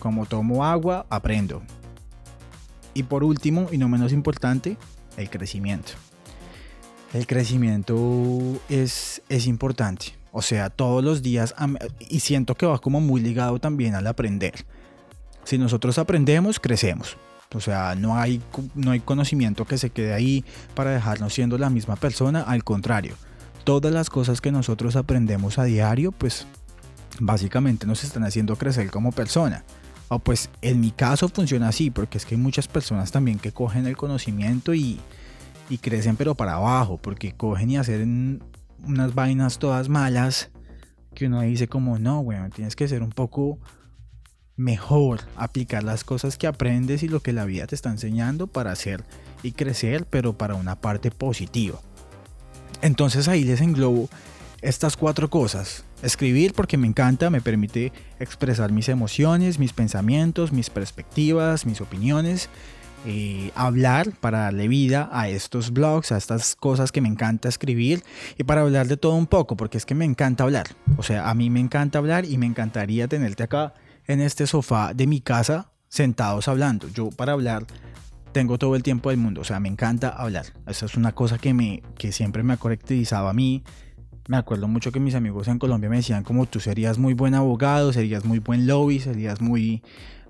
Como 0.00 0.26
tomo 0.26 0.64
agua, 0.64 1.06
aprendo. 1.10 1.62
Y 2.92 3.04
por 3.04 3.22
último, 3.22 3.68
y 3.70 3.78
no 3.78 3.88
menos 3.88 4.12
importante, 4.12 4.78
el 5.16 5.30
crecimiento. 5.30 5.92
El 7.12 7.26
crecimiento 7.26 8.60
es, 8.68 9.22
es 9.28 9.46
importante. 9.46 10.14
O 10.32 10.42
sea, 10.42 10.68
todos 10.68 11.02
los 11.02 11.22
días, 11.22 11.54
y 11.98 12.20
siento 12.20 12.54
que 12.54 12.66
va 12.66 12.78
como 12.78 13.00
muy 13.00 13.20
ligado 13.20 13.58
también 13.58 13.94
al 13.94 14.06
aprender. 14.06 14.66
Si 15.44 15.56
nosotros 15.56 15.98
aprendemos, 15.98 16.60
crecemos. 16.60 17.16
O 17.54 17.60
sea, 17.60 17.94
no 17.94 18.18
hay, 18.18 18.42
no 18.74 18.90
hay 18.90 19.00
conocimiento 19.00 19.64
que 19.64 19.78
se 19.78 19.90
quede 19.90 20.12
ahí 20.12 20.44
para 20.74 20.90
dejarnos 20.90 21.32
siendo 21.32 21.56
la 21.56 21.70
misma 21.70 21.96
persona. 21.96 22.42
Al 22.42 22.64
contrario, 22.64 23.14
todas 23.64 23.92
las 23.92 24.10
cosas 24.10 24.40
que 24.40 24.52
nosotros 24.52 24.96
aprendemos 24.96 25.58
a 25.58 25.64
diario, 25.64 26.12
pues 26.12 26.46
básicamente 27.20 27.86
nos 27.86 28.04
están 28.04 28.24
haciendo 28.24 28.56
crecer 28.56 28.90
como 28.90 29.12
persona. 29.12 29.64
O 30.08 30.18
pues 30.18 30.50
en 30.62 30.80
mi 30.80 30.92
caso 30.92 31.28
funciona 31.28 31.68
así, 31.68 31.90
porque 31.90 32.18
es 32.18 32.24
que 32.24 32.36
hay 32.36 32.40
muchas 32.40 32.68
personas 32.68 33.10
también 33.10 33.38
que 33.38 33.52
cogen 33.52 33.86
el 33.86 33.96
conocimiento 33.96 34.74
y, 34.74 35.00
crecen 35.80 36.16
pero 36.16 36.34
para 36.34 36.54
abajo, 36.54 36.96
porque 36.96 37.32
cogen 37.32 37.70
y 37.70 37.76
hacen 37.76 38.42
unas 38.84 39.14
vainas 39.14 39.58
todas 39.58 39.88
malas 39.88 40.50
que 41.14 41.26
uno 41.26 41.40
dice 41.40 41.66
como, 41.66 41.98
no, 41.98 42.22
bueno, 42.22 42.50
tienes 42.50 42.76
que 42.76 42.86
ser 42.86 43.02
un 43.02 43.10
poco 43.10 43.58
mejor, 44.54 45.20
aplicar 45.36 45.82
las 45.82 46.04
cosas 46.04 46.38
que 46.38 46.46
aprendes 46.46 47.02
y 47.02 47.08
lo 47.08 47.20
que 47.20 47.32
la 47.32 47.44
vida 47.44 47.66
te 47.66 47.74
está 47.74 47.90
enseñando 47.90 48.46
para 48.46 48.70
hacer 48.70 49.02
y 49.42 49.52
crecer, 49.52 50.06
pero 50.08 50.36
para 50.36 50.54
una 50.54 50.80
parte 50.80 51.10
positiva. 51.10 51.80
Entonces 52.82 53.28
ahí 53.28 53.44
les 53.44 53.60
englobo 53.60 54.08
estas 54.62 54.96
cuatro 54.96 55.30
cosas. 55.30 55.84
Escribir 56.06 56.54
porque 56.54 56.76
me 56.76 56.86
encanta, 56.86 57.30
me 57.30 57.40
permite 57.40 57.92
expresar 58.20 58.72
mis 58.72 58.88
emociones, 58.88 59.58
mis 59.58 59.72
pensamientos, 59.72 60.52
mis 60.52 60.70
perspectivas, 60.70 61.66
mis 61.66 61.80
opiniones 61.80 62.48
eh, 63.08 63.52
hablar, 63.54 64.10
para 64.20 64.40
darle 64.40 64.66
vida 64.66 65.08
a 65.12 65.28
estos 65.28 65.70
blogs, 65.72 66.10
a 66.10 66.16
estas 66.16 66.56
cosas 66.56 66.90
que 66.90 67.00
me 67.00 67.08
encanta 67.08 67.48
escribir 67.48 68.02
y 68.36 68.42
para 68.42 68.62
hablar 68.62 68.88
de 68.88 68.96
todo 68.96 69.14
un 69.14 69.28
poco, 69.28 69.56
porque 69.56 69.78
es 69.78 69.86
que 69.86 69.94
me 69.94 70.04
encanta 70.04 70.42
hablar. 70.42 70.66
O 70.96 71.04
sea, 71.04 71.30
a 71.30 71.34
mí 71.34 71.48
me 71.48 71.60
encanta 71.60 71.98
hablar 71.98 72.24
y 72.24 72.36
me 72.36 72.46
encantaría 72.46 73.06
tenerte 73.06 73.44
acá 73.44 73.74
en 74.08 74.20
este 74.20 74.48
sofá 74.48 74.92
de 74.92 75.06
mi 75.06 75.20
casa 75.20 75.70
sentados 75.88 76.48
hablando. 76.48 76.88
Yo 76.88 77.10
para 77.10 77.34
hablar 77.34 77.64
tengo 78.32 78.58
todo 78.58 78.74
el 78.74 78.82
tiempo 78.82 79.10
del 79.10 79.18
mundo, 79.18 79.42
o 79.42 79.44
sea, 79.44 79.60
me 79.60 79.68
encanta 79.68 80.08
hablar. 80.08 80.46
Esa 80.66 80.86
es 80.86 80.96
una 80.96 81.12
cosa 81.12 81.38
que, 81.38 81.54
me, 81.54 81.84
que 81.98 82.10
siempre 82.10 82.42
me 82.42 82.54
ha 82.54 82.56
caracterizado 82.56 83.28
a 83.28 83.32
mí. 83.32 83.62
Me 84.28 84.36
acuerdo 84.36 84.68
mucho 84.68 84.92
que 84.92 85.00
mis 85.00 85.14
amigos 85.14 85.48
en 85.48 85.58
Colombia 85.58 85.88
me 85.88 85.96
decían 85.96 86.24
como 86.24 86.46
tú 86.46 86.60
serías 86.60 86.98
muy 86.98 87.14
buen 87.14 87.34
abogado, 87.34 87.92
serías 87.92 88.24
muy 88.24 88.40
buen 88.40 88.66
lobby, 88.66 88.98
serías 88.98 89.40
muy, 89.40 89.82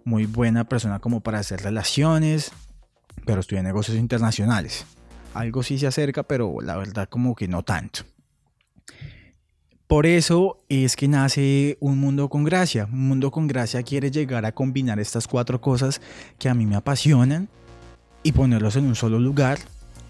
muy 0.05 0.26
buena 0.26 0.65
persona 0.65 0.99
como 0.99 1.21
para 1.21 1.38
hacer 1.38 1.62
relaciones 1.62 2.53
pero 3.25 3.41
estudié 3.41 3.62
negocios 3.62 3.97
internacionales. 3.97 4.85
Algo 5.35 5.62
sí 5.62 5.79
se 5.79 5.87
acerca, 5.87 6.23
pero 6.23 6.61
la 6.61 6.76
verdad 6.76 7.09
como 7.09 7.35
que 7.35 7.49
no 7.49 7.62
tanto. 7.62 8.00
Por 9.87 10.07
eso 10.07 10.65
es 10.69 10.97
que 10.97 11.07
nace 11.07 11.76
Un 11.81 11.99
Mundo 11.99 12.29
con 12.29 12.45
Gracia. 12.45 12.88
Un 12.91 13.07
Mundo 13.07 13.31
con 13.31 13.47
Gracia 13.47 13.83
quiere 13.83 14.11
llegar 14.11 14.45
a 14.45 14.53
combinar 14.53 14.99
estas 14.99 15.29
cuatro 15.29 15.61
cosas 15.61 16.00
que 16.38 16.49
a 16.49 16.55
mí 16.55 16.67
me 16.67 16.76
apasionan 16.76 17.49
y 18.23 18.33
ponerlos 18.33 18.75
en 18.76 18.87
un 18.87 18.97
solo 18.97 19.21
lugar, 19.21 19.59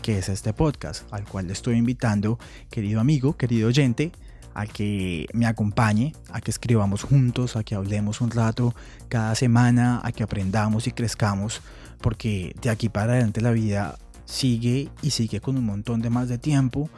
que 0.06 0.18
es 0.18 0.28
este 0.28 0.52
podcast, 0.52 1.12
al 1.12 1.24
cual 1.24 1.48
le 1.48 1.52
estoy 1.52 1.74
invitando, 1.76 2.38
querido 2.70 3.00
amigo, 3.00 3.36
querido 3.36 3.66
oyente, 3.66 4.12
a 4.54 4.64
que 4.64 5.26
me 5.32 5.46
acompañe, 5.46 6.14
a 6.30 6.40
que 6.40 6.52
escribamos 6.52 7.02
juntos, 7.02 7.56
a 7.56 7.64
que 7.64 7.74
hablemos 7.74 8.20
un 8.20 8.30
rato 8.30 8.72
cada 9.08 9.34
semana, 9.34 10.00
a 10.04 10.12
que 10.12 10.22
aprendamos 10.22 10.86
y 10.86 10.92
crezcamos 10.92 11.60
porque 12.00 12.54
de 12.62 12.70
aquí 12.70 12.88
para 12.88 13.14
adelante 13.14 13.40
la 13.40 13.50
vida 13.50 13.98
sigue 14.26 14.90
y 15.02 15.10
sigue 15.10 15.40
con 15.40 15.56
un 15.56 15.66
montón 15.66 16.02
de 16.02 16.10
más 16.10 16.28
de 16.28 16.38
tiempo, 16.38 16.88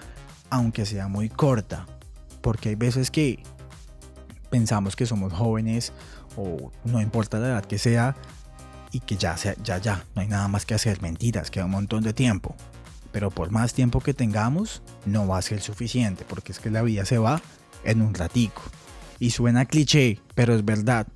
aunque 0.50 0.84
sea 0.84 1.08
muy 1.08 1.30
corta, 1.30 1.86
porque 2.42 2.68
hay 2.68 2.74
veces 2.74 3.10
que 3.10 3.42
pensamos 4.50 4.96
que 4.96 5.06
somos 5.06 5.32
jóvenes 5.32 5.94
o 6.36 6.70
no 6.84 7.00
importa 7.00 7.38
la 7.38 7.46
edad 7.46 7.64
que 7.64 7.78
sea 7.78 8.16
y 8.92 9.00
que 9.00 9.16
ya 9.16 9.34
sea, 9.38 9.54
ya 9.64 9.78
ya, 9.78 10.04
no 10.14 10.20
hay 10.20 10.28
nada 10.28 10.46
más 10.48 10.66
que 10.66 10.74
hacer, 10.74 11.00
mentiras, 11.00 11.50
queda 11.50 11.64
un 11.64 11.70
montón 11.70 12.02
de 12.02 12.12
tiempo. 12.12 12.54
Pero 13.12 13.30
por 13.30 13.50
más 13.50 13.74
tiempo 13.74 14.00
que 14.00 14.14
tengamos, 14.14 14.82
no 15.06 15.26
va 15.26 15.38
a 15.38 15.42
ser 15.42 15.60
suficiente, 15.60 16.24
porque 16.28 16.52
es 16.52 16.58
que 16.58 16.70
la 16.70 16.82
vida 16.82 17.04
se 17.04 17.18
va 17.18 17.40
en 17.84 18.02
un 18.02 18.14
ratico. 18.14 18.62
Y 19.18 19.30
suena 19.30 19.64
cliché, 19.64 20.20
pero 20.34 20.54
es 20.54 20.64
verdad. 20.64 21.06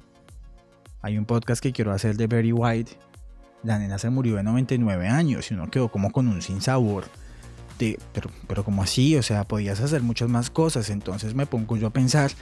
Hay 1.03 1.19
un 1.19 1.27
podcast 1.27 1.63
que 1.63 1.73
quiero 1.73 1.93
hacer 1.93 2.17
de 2.17 2.27
Very 2.27 2.53
White 2.53 2.97
la 3.63 3.79
nena 3.79 3.99
se 3.99 4.11
murió 4.11 4.37
de 4.37 4.43
99 4.43 5.09
años 5.09 5.51
y 5.51 5.55
uno 5.55 5.71
quedó 5.71 5.89
como 5.89 6.11
con 6.11 6.29
un 6.29 6.43
sinsabor 6.43 7.05
de, 7.79 7.99
pero, 8.13 8.31
pero 8.47 8.65
como 8.65 8.83
así, 8.83 9.17
o 9.17 9.23
sea, 9.23 9.45
podías 9.45 9.81
hacer 9.81 10.03
muchas 10.03 10.29
más 10.29 10.51
cosas, 10.51 10.91
entonces 10.91 11.35
me 11.35 11.47
pongo 11.47 11.77
yo 11.77 11.87
a 11.87 11.91
pensar, 11.91 12.33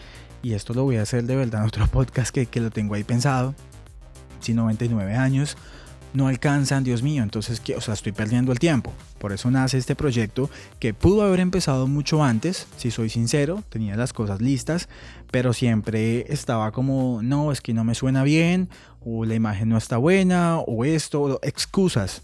y 0.42 0.54
esto 0.54 0.74
lo 0.74 0.84
voy 0.84 0.96
a 0.96 1.02
hacer 1.02 1.24
de 1.24 1.36
verdad 1.36 1.62
en 1.62 1.68
otro 1.68 1.86
podcast 1.92 2.34
que, 2.34 2.46
que 2.46 2.60
lo 2.60 2.70
tengo 2.70 2.94
ahí 2.94 3.04
pensado, 3.04 3.54
si 4.40 4.54
99 4.54 5.14
años 5.14 5.56
no 6.12 6.28
alcanzan, 6.28 6.84
Dios 6.84 7.02
mío, 7.02 7.22
entonces, 7.22 7.62
o 7.76 7.80
sea, 7.80 7.94
estoy 7.94 8.12
perdiendo 8.12 8.52
el 8.52 8.58
tiempo. 8.58 8.92
Por 9.18 9.32
eso 9.32 9.50
nace 9.50 9.78
este 9.78 9.94
proyecto 9.94 10.50
que 10.78 10.94
pudo 10.94 11.22
haber 11.22 11.40
empezado 11.40 11.86
mucho 11.86 12.24
antes, 12.24 12.66
si 12.76 12.90
soy 12.90 13.08
sincero, 13.08 13.62
tenía 13.68 13.96
las 13.96 14.12
cosas 14.12 14.40
listas, 14.40 14.88
pero 15.30 15.52
siempre 15.52 16.32
estaba 16.32 16.72
como, 16.72 17.20
no, 17.22 17.52
es 17.52 17.60
que 17.60 17.74
no 17.74 17.84
me 17.84 17.94
suena 17.94 18.24
bien, 18.24 18.68
o 19.04 19.24
la 19.24 19.34
imagen 19.34 19.68
no 19.68 19.76
está 19.76 19.96
buena, 19.96 20.58
o 20.58 20.84
esto, 20.84 21.38
excusas. 21.42 22.22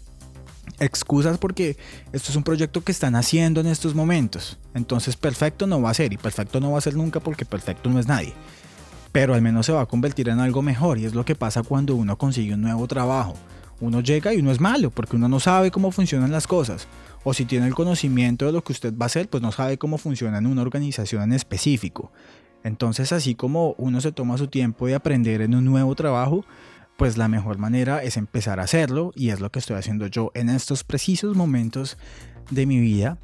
Excusas 0.79 1.37
porque 1.37 1.77
esto 2.11 2.29
es 2.29 2.35
un 2.35 2.43
proyecto 2.43 2.83
que 2.83 2.91
están 2.91 3.15
haciendo 3.15 3.61
en 3.61 3.67
estos 3.67 3.95
momentos. 3.95 4.59
Entonces 4.73 5.15
perfecto 5.15 5.65
no 5.65 5.81
va 5.81 5.91
a 5.91 5.93
ser 5.93 6.11
y 6.11 6.17
perfecto 6.17 6.59
no 6.59 6.71
va 6.71 6.77
a 6.77 6.81
ser 6.81 6.95
nunca 6.95 7.21
porque 7.21 7.45
perfecto 7.45 7.89
no 7.89 7.99
es 7.99 8.07
nadie. 8.07 8.33
Pero 9.13 9.33
al 9.33 9.41
menos 9.41 9.65
se 9.65 9.71
va 9.71 9.81
a 9.81 9.85
convertir 9.85 10.27
en 10.27 10.39
algo 10.39 10.61
mejor 10.61 10.99
y 10.99 11.05
es 11.05 11.15
lo 11.15 11.23
que 11.23 11.35
pasa 11.35 11.63
cuando 11.63 11.95
uno 11.95 12.17
consigue 12.17 12.53
un 12.53 12.61
nuevo 12.61 12.85
trabajo 12.85 13.33
uno 13.79 14.01
llega 14.01 14.33
y 14.33 14.39
uno 14.39 14.51
es 14.51 14.59
malo 14.59 14.89
porque 14.89 15.15
uno 15.15 15.27
no 15.27 15.39
sabe 15.39 15.71
cómo 15.71 15.91
funcionan 15.91 16.31
las 16.31 16.47
cosas. 16.47 16.87
O 17.23 17.33
si 17.33 17.45
tiene 17.45 17.67
el 17.67 17.75
conocimiento 17.75 18.45
de 18.45 18.51
lo 18.51 18.63
que 18.63 18.73
usted 18.73 18.93
va 18.93 19.05
a 19.05 19.07
hacer, 19.07 19.29
pues 19.29 19.43
no 19.43 19.51
sabe 19.51 19.77
cómo 19.77 19.97
funciona 19.97 20.37
en 20.37 20.47
una 20.47 20.61
organización 20.61 21.23
en 21.23 21.33
específico. 21.33 22.11
Entonces, 22.63 23.11
así 23.11 23.35
como 23.35 23.75
uno 23.77 24.01
se 24.01 24.11
toma 24.11 24.37
su 24.37 24.47
tiempo 24.47 24.87
de 24.87 24.95
aprender 24.95 25.41
en 25.41 25.55
un 25.55 25.65
nuevo 25.65 25.95
trabajo, 25.95 26.45
pues 26.97 27.17
la 27.17 27.27
mejor 27.27 27.59
manera 27.59 28.01
es 28.01 28.17
empezar 28.17 28.59
a 28.59 28.63
hacerlo 28.63 29.11
y 29.15 29.29
es 29.29 29.39
lo 29.39 29.51
que 29.51 29.59
estoy 29.59 29.77
haciendo 29.77 30.07
yo 30.07 30.31
en 30.33 30.49
estos 30.49 30.83
precisos 30.83 31.35
momentos 31.35 31.97
de 32.49 32.65
mi 32.65 32.79
vida. 32.79 33.19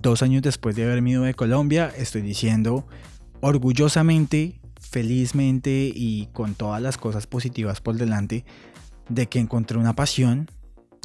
Dos 0.00 0.22
años 0.22 0.42
después 0.42 0.74
de 0.74 0.84
haberme 0.84 1.10
ido 1.10 1.22
de 1.22 1.34
Colombia, 1.34 1.92
estoy 1.96 2.22
diciendo 2.22 2.86
orgullosamente, 3.40 4.60
felizmente 4.80 5.92
y 5.94 6.28
con 6.32 6.54
todas 6.54 6.80
las 6.80 6.96
cosas 6.96 7.26
positivas 7.26 7.80
por 7.80 7.96
delante 7.96 8.44
de 9.08 9.26
que 9.28 9.38
encontré 9.38 9.78
una 9.78 9.94
pasión, 9.94 10.50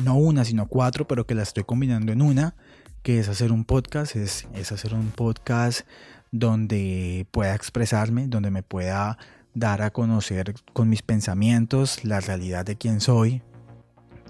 no 0.03 0.15
una, 0.15 0.45
sino 0.45 0.67
cuatro, 0.67 1.07
pero 1.07 1.25
que 1.25 1.35
la 1.35 1.43
estoy 1.43 1.63
combinando 1.63 2.11
en 2.11 2.21
una, 2.21 2.55
que 3.03 3.19
es 3.19 3.29
hacer 3.29 3.51
un 3.51 3.65
podcast, 3.65 4.15
es, 4.15 4.45
hacer 4.71 4.93
un 4.93 5.11
podcast 5.11 5.81
donde 6.31 7.25
pueda 7.31 7.55
expresarme, 7.55 8.27
donde 8.27 8.51
me 8.51 8.63
pueda 8.63 9.17
dar 9.53 9.81
a 9.81 9.91
conocer 9.91 10.53
con 10.73 10.87
mis 10.87 11.01
pensamientos 11.01 12.05
la 12.05 12.21
realidad 12.21 12.65
de 12.65 12.77
quién 12.77 13.01
soy 13.01 13.41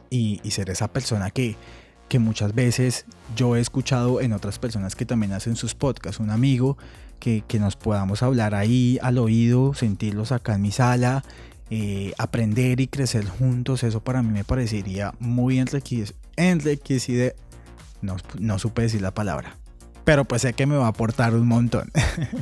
y, 0.10 0.40
ser 0.50 0.70
esa 0.70 0.92
persona 0.92 1.30
que, 1.30 1.56
que 2.10 2.18
muchas 2.18 2.56
veces 2.56 3.06
yo 3.36 3.56
he 3.56 3.60
escuchado 3.60 4.20
en 4.20 4.34
otras 4.34 4.58
personas 4.58 4.96
que 4.96 5.06
también 5.06 5.34
hacen 5.34 5.56
sus 5.56 5.76
podcasts, 5.76 6.20
un 6.20 6.32
amigo 6.32 6.78
que, 7.20 7.44
que 7.48 7.60
nos 7.60 7.76
podamos 7.76 8.24
hablar 8.24 8.56
ahí 8.56 8.98
al 9.02 9.20
oído, 9.20 9.76
sentirlos 9.76 10.32
acá 10.32 10.56
en 10.56 10.64
mi 10.64 10.72
sala 10.72 11.24
eh, 11.74 12.12
aprender 12.18 12.82
y 12.82 12.88
crecer 12.88 13.26
juntos, 13.26 13.84
eso 13.84 14.04
para 14.04 14.22
mí 14.22 14.30
me 14.30 14.44
parecería 14.44 15.14
muy 15.20 15.58
enriquecido. 15.58 17.34
No, 18.02 18.18
no 18.38 18.60
supe 18.60 18.82
decir 18.82 19.02
la 19.02 19.14
palabra, 19.14 19.58
pero 20.04 20.26
pues 20.26 20.42
sé 20.42 20.52
que 20.52 20.66
me 20.66 20.76
va 20.76 20.88
a 20.88 20.90
aportar 20.90 21.34
un 21.34 21.48
montón. 21.48 21.90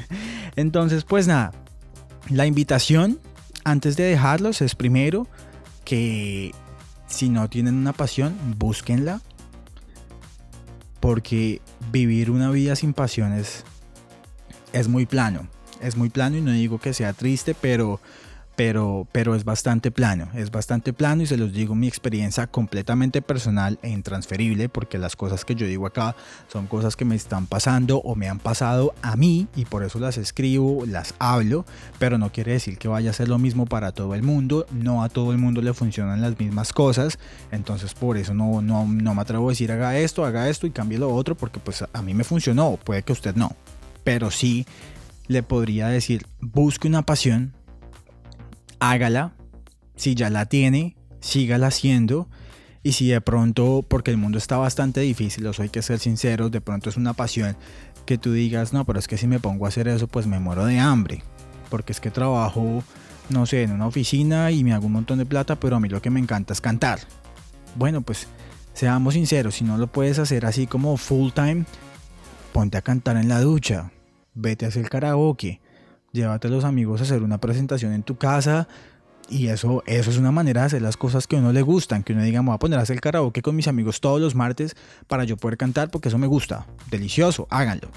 Entonces, 0.55 1.03
pues 1.03 1.27
nada, 1.27 1.51
la 2.29 2.47
invitación 2.47 3.19
antes 3.63 3.95
de 3.97 4.05
dejarlos 4.05 4.61
es 4.61 4.73
primero 4.73 5.27
que 5.85 6.51
si 7.05 7.29
no 7.29 7.49
tienen 7.49 7.75
una 7.75 7.93
pasión, 7.93 8.35
búsquenla. 8.57 9.21
Porque 10.99 11.61
vivir 11.91 12.31
una 12.31 12.49
vida 12.49 12.75
sin 12.75 12.93
pasiones 12.93 13.63
es 14.73 14.87
muy 14.87 15.05
plano. 15.05 15.47
Es 15.81 15.95
muy 15.95 16.09
plano 16.09 16.37
y 16.37 16.41
no 16.41 16.51
digo 16.51 16.79
que 16.79 16.93
sea 16.93 17.13
triste, 17.13 17.55
pero 17.59 18.01
pero, 18.59 19.07
pero 19.13 19.35
es 19.35 19.45
bastante 19.45 19.89
plano, 19.89 20.27
es 20.33 20.51
bastante 20.51 20.91
plano 20.91 21.23
y 21.23 21.25
se 21.25 21.37
los 21.37 21.53
digo 21.53 21.75
mi 21.75 21.87
experiencia 21.87 22.45
completamente 22.47 23.21
personal 23.21 23.79
e 23.83 23.89
intransferible 23.89 24.67
porque 24.67 24.97
las 24.97 25.15
cosas 25.15 25.45
que 25.45 25.55
yo 25.55 25.65
digo 25.65 25.87
acá 25.87 26.13
son 26.51 26.67
cosas 26.67 26.97
que 26.97 27.05
me 27.05 27.15
están 27.15 27.47
pasando 27.47 27.99
o 27.99 28.15
me 28.15 28.27
han 28.27 28.37
pasado 28.37 28.93
a 29.01 29.15
mí 29.15 29.47
y 29.55 29.63
por 29.63 29.85
eso 29.85 29.97
las 29.97 30.17
escribo, 30.17 30.83
las 30.85 31.15
hablo, 31.19 31.65
pero 31.99 32.17
no 32.17 32.33
quiere 32.33 32.51
decir 32.51 32.77
que 32.77 32.89
vaya 32.89 33.11
a 33.11 33.13
ser 33.13 33.29
lo 33.29 33.39
mismo 33.39 33.65
para 33.65 33.93
todo 33.93 34.13
el 34.13 34.23
mundo, 34.23 34.65
no 34.73 35.05
a 35.05 35.07
todo 35.07 35.31
el 35.31 35.37
mundo 35.37 35.61
le 35.61 35.73
funcionan 35.73 36.19
las 36.19 36.37
mismas 36.37 36.73
cosas, 36.73 37.17
entonces 37.53 37.93
por 37.93 38.17
eso 38.17 38.33
no, 38.33 38.61
no, 38.61 38.85
no 38.85 39.15
me 39.15 39.21
atrevo 39.21 39.47
a 39.47 39.51
decir 39.53 39.71
haga 39.71 39.97
esto, 39.97 40.25
haga 40.25 40.49
esto 40.49 40.67
y 40.67 40.71
cambie 40.71 40.97
lo 40.97 41.15
otro 41.15 41.37
porque 41.37 41.61
pues 41.61 41.85
a 41.93 42.01
mí 42.01 42.13
me 42.13 42.25
funcionó, 42.25 42.77
puede 42.83 43.03
que 43.03 43.13
usted 43.13 43.35
no, 43.35 43.55
pero 44.03 44.29
sí 44.31 44.65
le 45.29 45.43
podría 45.43 45.87
decir 45.87 46.25
busque 46.41 46.89
una 46.89 47.03
pasión, 47.03 47.53
hágala. 48.79 49.33
Si 49.95 50.15
ya 50.15 50.29
la 50.29 50.45
tiene, 50.45 50.95
sígala 51.19 51.67
haciendo. 51.67 52.29
Y 52.81 52.93
si 52.93 53.07
de 53.07 53.21
pronto, 53.21 53.83
porque 53.87 54.11
el 54.11 54.17
mundo 54.17 54.37
está 54.37 54.57
bastante 54.57 55.01
difícil, 55.01 55.45
os 55.47 55.59
hay 55.59 55.69
que 55.69 55.81
ser 55.81 55.99
sinceros, 55.99 56.49
de 56.49 56.61
pronto 56.61 56.89
es 56.89 56.95
una 56.95 57.13
pasión 57.13 57.57
que 58.05 58.17
tú 58.17 58.31
digas, 58.31 58.71
no, 58.71 58.85
pero 58.85 58.97
es 58.99 59.07
que 59.07 59.17
si 59.17 59.27
me 59.27 59.39
pongo 59.39 59.65
a 59.65 59.67
hacer 59.67 59.87
eso, 59.87 60.07
pues 60.07 60.27
me 60.27 60.39
muero 60.39 60.65
de 60.65 60.79
hambre. 60.79 61.21
Porque 61.69 61.91
es 61.91 61.99
que 61.99 62.09
trabajo, 62.09 62.83
no 63.29 63.45
sé, 63.45 63.63
en 63.63 63.71
una 63.71 63.85
oficina 63.85 64.49
y 64.51 64.63
me 64.63 64.73
hago 64.73 64.87
un 64.87 64.93
montón 64.93 65.19
de 65.19 65.25
plata, 65.25 65.59
pero 65.59 65.75
a 65.75 65.79
mí 65.79 65.89
lo 65.89 66.01
que 66.01 66.09
me 66.09 66.19
encanta 66.19 66.53
es 66.53 66.61
cantar. 66.61 66.99
Bueno, 67.75 68.01
pues 68.01 68.27
seamos 68.73 69.13
sinceros, 69.13 69.55
si 69.55 69.65
no 69.65 69.77
lo 69.77 69.87
puedes 69.87 70.17
hacer 70.17 70.45
así 70.45 70.65
como 70.65 70.95
full 70.97 71.31
time, 71.31 71.65
ponte 72.53 72.77
a 72.77 72.81
cantar 72.81 73.17
en 73.17 73.27
la 73.27 73.41
ducha, 73.41 73.91
vete 74.33 74.65
a 74.65 74.69
hacer 74.69 74.89
karaoke, 74.89 75.61
llévate 76.11 76.47
a 76.47 76.51
los 76.51 76.63
amigos 76.63 77.01
a 77.01 77.03
hacer 77.03 77.23
una 77.23 77.39
presentación 77.39 77.93
en 77.93 78.03
tu 78.03 78.17
casa. 78.17 78.67
Y 79.29 79.47
eso, 79.47 79.83
eso 79.85 80.09
es 80.09 80.17
una 80.17 80.31
manera 80.31 80.61
de 80.61 80.67
hacer 80.67 80.81
las 80.81 80.97
cosas 80.97 81.27
que 81.27 81.35
a 81.35 81.39
uno 81.39 81.53
le 81.53 81.61
gustan. 81.61 82.03
Que 82.03 82.13
uno 82.13 82.23
diga, 82.23 82.41
voy 82.41 82.55
a 82.55 82.57
poner 82.57 82.79
a 82.79 82.81
hacer 82.81 82.99
karaoke 82.99 83.41
con 83.41 83.55
mis 83.55 83.67
amigos 83.67 84.01
todos 84.01 84.19
los 84.19 84.33
martes 84.33 84.75
para 85.07 85.23
yo 85.23 85.37
poder 85.37 85.57
cantar 85.57 85.91
porque 85.91 86.09
eso 86.09 86.17
me 86.17 86.27
gusta. 86.27 86.65
Delicioso, 86.89 87.47
háganlo. 87.51 87.89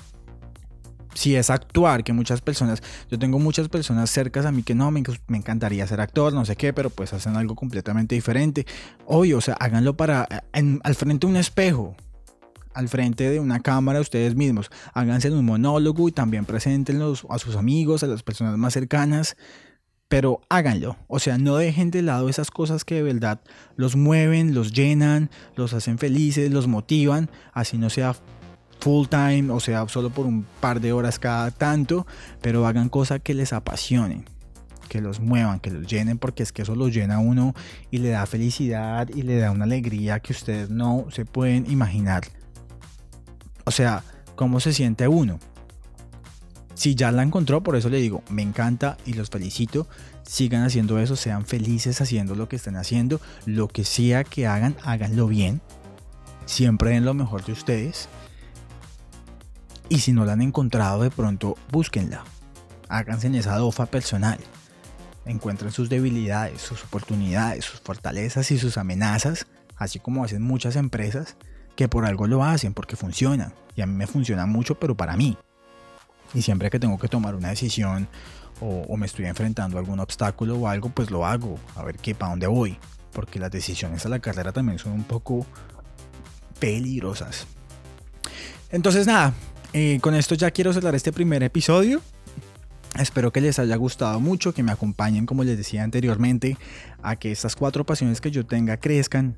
Si 1.14 1.37
es 1.37 1.50
actuar, 1.50 2.04
que 2.04 2.12
muchas 2.12 2.40
personas, 2.40 2.83
yo 3.11 3.19
tengo 3.19 3.38
muchas 3.38 3.69
personas 3.69 4.11
cercas 4.11 4.47
a 4.47 4.52
mí 4.52 4.62
que 4.62 4.75
no, 4.75 4.90
me, 4.90 5.02
me 5.26 5.37
encantaría 5.37 5.87
ser 5.87 6.00
actor, 6.00 6.33
no 6.33 6.45
sé 6.47 6.57
qué, 6.57 6.73
pero 6.73 6.88
pues 6.88 7.12
hacen 7.12 7.37
algo 7.37 7.54
completamente 7.54 8.14
diferente. 8.14 8.66
Obvio, 9.07 9.38
o 9.38 9.40
sea, 9.42 9.54
háganlo 9.54 9.95
para, 9.95 10.26
al 10.52 10.95
frente 10.95 11.26
de 11.26 11.31
un 11.31 11.37
espejo 11.37 11.97
al 12.75 12.88
frente 12.88 13.31
de 13.31 13.41
una 13.41 13.61
cámara 13.61 14.00
ustedes 14.00 14.35
mismos. 14.35 14.71
Háganse 14.95 15.31
un 15.31 15.45
monólogo 15.45 16.09
y 16.09 16.12
también 16.12 16.45
preséntenlos 16.45 17.26
a 17.29 17.38
sus 17.38 17.57
amigos, 17.57 18.02
a 18.02 18.07
las 18.07 18.23
personas 18.23 18.57
más 18.59 18.73
cercanas. 18.73 19.37
Pero 20.09 20.41
háganlo. 20.50 20.97
O 21.09 21.19
sea, 21.19 21.38
no 21.38 21.57
dejen 21.57 21.91
de 21.91 22.02
lado 22.02 22.29
esas 22.29 22.50
cosas 22.50 22.85
que 22.85 22.97
de 22.97 23.02
verdad 23.02 23.41
los 23.76 23.97
mueven, 23.97 24.55
los 24.55 24.73
llenan, 24.73 25.31
los 25.57 25.73
hacen 25.73 25.99
felices, 25.99 26.50
los 26.50 26.69
motivan. 26.69 27.31
Así 27.52 27.79
no 27.79 27.88
sea 27.88 28.14
full 28.81 29.07
time, 29.07 29.50
o 29.50 29.61
sea, 29.61 29.88
solo 29.88 30.11
por 30.11 30.26
un 30.26 30.45
par 30.61 30.81
de 30.81 30.93
horas 30.93 31.19
cada 31.19 31.50
tanto. 31.50 32.07
Pero 32.43 32.67
hagan 32.67 32.91
cosas 32.91 33.21
que 33.23 33.33
les 33.33 33.52
apasionen 33.52 34.26
que 34.93 35.00
los 35.00 35.21
muevan, 35.21 35.59
que 35.59 35.71
los 35.71 35.87
llenen, 35.87 36.19
porque 36.19 36.43
es 36.43 36.52
que 36.52 36.61
eso 36.61 36.75
los 36.75 36.93
llena 36.93 37.14
a 37.14 37.19
uno 37.19 37.55
y 37.91 37.97
le 37.97 38.11
da 38.11 38.26
felicidad 38.26 39.09
y 39.09 39.23
le 39.23 39.38
da 39.38 39.50
una 39.50 39.64
alegría 39.64 40.21
que 40.21 40.35
ustedes 40.35 40.69
no 40.69 41.07
se 41.11 41.25
pueden 41.25 41.71
imaginar. 41.71 42.25
O 43.64 43.71
sea, 43.71 44.02
¿cómo 44.37 44.61
se 44.61 44.73
siente 44.73 45.09
uno? 45.09 45.38
Si 46.75 46.95
ya 46.95 47.12
la 47.12 47.23
encontró, 47.23 47.62
por 47.62 47.76
eso 47.76 47.88
le 47.88 47.99
digo, 47.99 48.23
me 48.28 48.42
encanta 48.42 48.97
y 49.04 49.12
los 49.12 49.31
felicito. 49.31 49.87
Sigan 50.25 50.64
haciendo 50.64 50.99
eso, 50.99 51.16
sean 51.16 51.45
felices 51.45 52.00
haciendo 52.00 52.35
lo 52.35 52.49
que 52.49 52.57
estén 52.57 52.76
haciendo. 52.76 53.21
Lo 53.47 53.69
que 53.69 53.85
sea 53.85 54.25
que 54.25 54.47
hagan, 54.47 54.76
háganlo 54.83 55.28
bien. 55.28 55.61
Siempre 56.47 56.90
den 56.90 57.04
lo 57.04 57.14
mejor 57.14 57.45
de 57.45 57.52
ustedes. 57.52 58.09
Y 59.88 60.01
si 60.01 60.12
no 60.12 60.25
la 60.25 60.33
han 60.33 60.42
encontrado, 60.42 61.03
de 61.03 61.11
pronto 61.11 61.57
búsquenla. 61.70 62.25
Háganse 62.88 63.27
en 63.27 63.35
esa 63.37 63.57
dofa 63.59 63.87
personal. 63.87 64.38
Encuentren 65.25 65.70
sus 65.70 65.88
debilidades, 65.88 66.62
sus 66.62 66.83
oportunidades, 66.85 67.64
sus 67.64 67.81
fortalezas 67.81 68.51
y 68.51 68.59
sus 68.59 68.77
amenazas, 68.77 69.46
así 69.77 70.01
como 70.01 70.25
hacen 70.25 70.42
muchas 70.42 70.75
empresas 70.75 71.37
que 71.76 71.88
por 71.88 72.04
algo 72.04 72.26
lo 72.26 72.44
hacen, 72.44 72.74
porque 72.74 72.96
funciona. 72.96 73.52
Y 73.76 73.80
a 73.80 73.87
mí 73.87 73.94
me 73.94 74.06
funciona 74.06 74.46
mucho, 74.46 74.74
pero 74.74 74.96
para 74.96 75.16
mí. 75.16 75.37
Y 76.35 76.42
siempre 76.42 76.70
que 76.70 76.78
tengo 76.78 76.98
que 76.98 77.08
tomar 77.08 77.35
una 77.35 77.48
decisión 77.48 78.08
o, 78.61 78.96
me 78.96 79.06
estoy 79.06 79.26
enfrentando 79.26 79.76
a 79.76 79.80
algún 79.80 79.98
obstáculo 79.98 80.56
o 80.56 80.68
algo, 80.68 80.88
pues 80.90 81.11
lo 81.11 81.26
hago, 81.26 81.58
a 81.74 81.82
ver 81.82 81.96
qué, 81.96 82.14
para 82.14 82.30
dónde 82.30 82.46
voy. 82.46 82.78
Porque 83.12 83.38
las 83.38 83.50
decisiones 83.50 84.06
a 84.06 84.08
la 84.08 84.20
carrera 84.20 84.52
también 84.52 84.78
son 84.78 84.92
un 84.92 85.04
poco 85.04 85.44
peligrosas. 86.61 87.46
Entonces 88.70 89.06
nada, 89.06 89.35
eh, 89.72 89.98
con 90.00 90.14
esto 90.14 90.35
ya 90.35 90.50
quiero 90.50 90.72
cerrar 90.72 90.94
este 90.94 91.12
primer 91.12 91.42
episodio. 91.42 92.00
Espero 92.98 93.32
que 93.32 93.40
les 93.40 93.58
haya 93.58 93.76
gustado 93.76 94.20
mucho, 94.20 94.52
que 94.52 94.62
me 94.62 94.70
acompañen, 94.70 95.26
como 95.26 95.44
les 95.44 95.56
decía 95.56 95.82
anteriormente, 95.82 96.56
a 97.02 97.16
que 97.16 97.32
estas 97.32 97.56
cuatro 97.56 97.85
pasiones 97.85 98.20
que 98.20 98.30
yo 98.30 98.46
tenga 98.46 98.76
crezcan, 98.76 99.37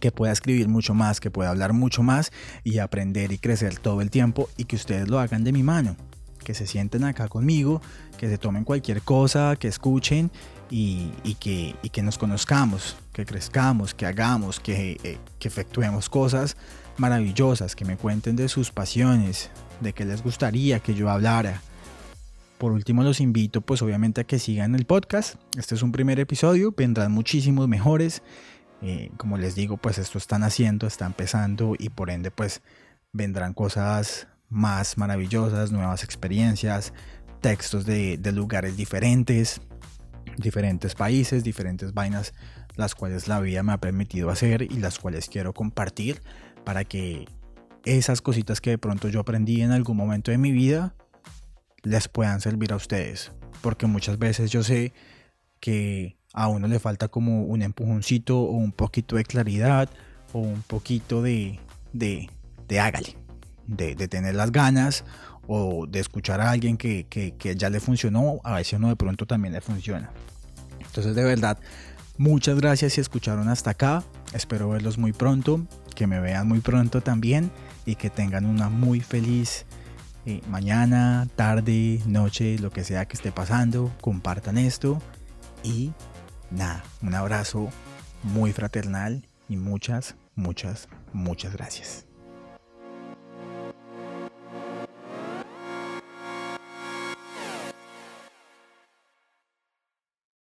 que 0.00 0.12
pueda 0.12 0.32
escribir 0.32 0.68
mucho 0.68 0.94
más, 0.94 1.20
que 1.20 1.30
pueda 1.30 1.50
hablar 1.50 1.72
mucho 1.72 2.02
más 2.02 2.30
y 2.64 2.78
aprender 2.78 3.32
y 3.32 3.38
crecer 3.38 3.78
todo 3.78 4.00
el 4.00 4.10
tiempo 4.10 4.48
y 4.56 4.64
que 4.64 4.76
ustedes 4.76 5.08
lo 5.08 5.18
hagan 5.18 5.44
de 5.44 5.52
mi 5.52 5.62
mano, 5.62 5.96
que 6.44 6.54
se 6.54 6.66
sienten 6.66 7.04
acá 7.04 7.28
conmigo, 7.28 7.80
que 8.16 8.28
se 8.28 8.38
tomen 8.38 8.64
cualquier 8.64 9.02
cosa, 9.02 9.56
que 9.56 9.68
escuchen 9.68 10.30
y, 10.70 11.10
que, 11.40 11.74
que, 11.90 12.02
nos 12.02 12.18
conozcamos, 12.18 12.96
que 13.12 13.24
crezcamos, 13.24 13.94
que 13.94 14.06
hagamos, 14.06 14.60
que, 14.60 14.98
eh, 15.02 15.18
que 15.38 15.48
efectuemos 15.48 16.08
cosas 16.08 16.56
maravillosas, 16.98 17.74
que 17.74 17.84
me 17.84 17.96
cuenten 17.96 18.36
de 18.36 18.48
sus 18.48 18.70
pasiones, 18.70 19.50
de 19.80 19.92
qué 19.92 20.04
les 20.04 20.22
gustaría 20.22 20.80
que 20.80 20.94
yo 20.94 21.08
hablara. 21.08 21.62
Por 22.58 22.72
último 22.72 23.04
los 23.04 23.20
invito 23.20 23.60
pues 23.60 23.82
obviamente 23.82 24.20
a 24.20 24.24
que 24.24 24.40
sigan 24.40 24.74
el 24.74 24.84
podcast. 24.84 25.36
Este 25.56 25.76
es 25.76 25.82
un 25.82 25.92
primer 25.92 26.18
episodio, 26.18 26.74
vendrán 26.76 27.12
muchísimos 27.12 27.68
mejores 27.68 28.22
eh, 28.80 29.10
como 29.16 29.38
les 29.38 29.54
digo, 29.54 29.76
pues 29.76 29.98
esto 29.98 30.18
están 30.18 30.42
haciendo, 30.42 30.86
está 30.86 31.06
empezando 31.06 31.74
y 31.78 31.88
por 31.88 32.10
ende 32.10 32.30
pues 32.30 32.62
vendrán 33.12 33.54
cosas 33.54 34.28
más 34.48 34.96
maravillosas, 34.96 35.72
nuevas 35.72 36.04
experiencias, 36.04 36.92
textos 37.40 37.84
de, 37.86 38.18
lugares 38.32 38.76
diferentes, 38.76 39.60
diferentes 40.36 40.94
países, 40.94 41.44
diferentes 41.44 41.92
vainas, 41.92 42.34
las 42.76 42.94
cuales 42.94 43.28
la 43.28 43.40
vida 43.40 43.62
me 43.62 43.72
ha 43.72 43.78
permitido 43.78 44.30
hacer 44.30 44.62
y 44.62 44.78
las 44.78 44.98
cuales 44.98 45.28
quiero 45.28 45.52
compartir 45.52 46.22
para 46.64 46.84
que 46.84 47.26
esas 47.84 48.22
cositas 48.22 48.60
que 48.60 48.70
de 48.70 48.78
pronto 48.78 49.08
yo 49.08 49.20
aprendí 49.20 49.62
en 49.62 49.72
algún 49.72 49.96
momento 49.96 50.30
de 50.30 50.38
mi 50.38 50.52
vida 50.52 50.94
les 51.82 52.08
puedan 52.08 52.40
servir 52.40 52.72
a 52.72 52.76
ustedes. 52.76 53.32
Porque 53.62 53.86
muchas 53.86 54.18
veces 54.18 54.50
yo 54.50 54.62
sé 54.62 54.92
que 55.58 56.17
a 56.38 56.46
uno 56.46 56.68
le 56.68 56.78
falta 56.78 57.08
como 57.08 57.42
un 57.42 57.62
empujoncito 57.62 58.38
o 58.38 58.52
un 58.52 58.70
poquito 58.70 59.16
de 59.16 59.24
claridad 59.24 59.90
o 60.32 60.38
un 60.38 60.62
poquito 60.62 61.20
de, 61.20 61.58
de, 61.92 62.30
hágale, 62.80 63.16
de, 63.66 63.96
tener 64.06 64.36
las 64.36 64.52
ganas 64.52 65.04
o 65.48 65.88
de 65.88 65.98
escuchar 65.98 66.40
a 66.40 66.52
alguien 66.52 66.76
que, 66.76 67.06
que, 67.08 67.32
que 67.32 67.56
ya 67.56 67.70
le 67.70 67.80
funcionó, 67.80 68.38
a 68.44 68.54
veces 68.54 68.74
uno 68.74 68.88
de 68.88 68.94
pronto 68.94 69.26
también 69.26 69.52
le 69.52 69.60
funciona. 69.60 70.12
Entonces 70.78 71.16
de 71.16 71.24
verdad, 71.24 71.58
muchas 72.18 72.56
gracias 72.56 72.92
si 72.92 73.00
escucharon 73.00 73.48
hasta 73.48 73.70
acá, 73.70 74.04
espero 74.32 74.68
verlos 74.68 74.96
muy 74.96 75.12
pronto, 75.12 75.66
que 75.96 76.06
me 76.06 76.20
vean 76.20 76.46
muy 76.46 76.60
pronto 76.60 77.00
también 77.00 77.50
y 77.84 77.96
que 77.96 78.10
tengan 78.10 78.46
una 78.46 78.68
muy 78.68 79.00
feliz 79.00 79.66
eh, 80.24 80.40
mañana, 80.48 81.26
tarde, 81.34 82.00
noche, 82.06 82.60
lo 82.60 82.70
que 82.70 82.84
sea 82.84 83.06
que 83.06 83.14
esté 83.16 83.32
pasando, 83.32 83.90
compartan 84.00 84.56
esto 84.56 85.02
y 85.64 85.90
nada, 86.50 86.84
un 87.02 87.14
abrazo 87.14 87.68
muy 88.22 88.52
fraternal 88.52 89.26
y 89.48 89.56
muchas, 89.56 90.16
muchas, 90.34 90.88
muchas 91.12 91.52
gracias. 91.52 92.07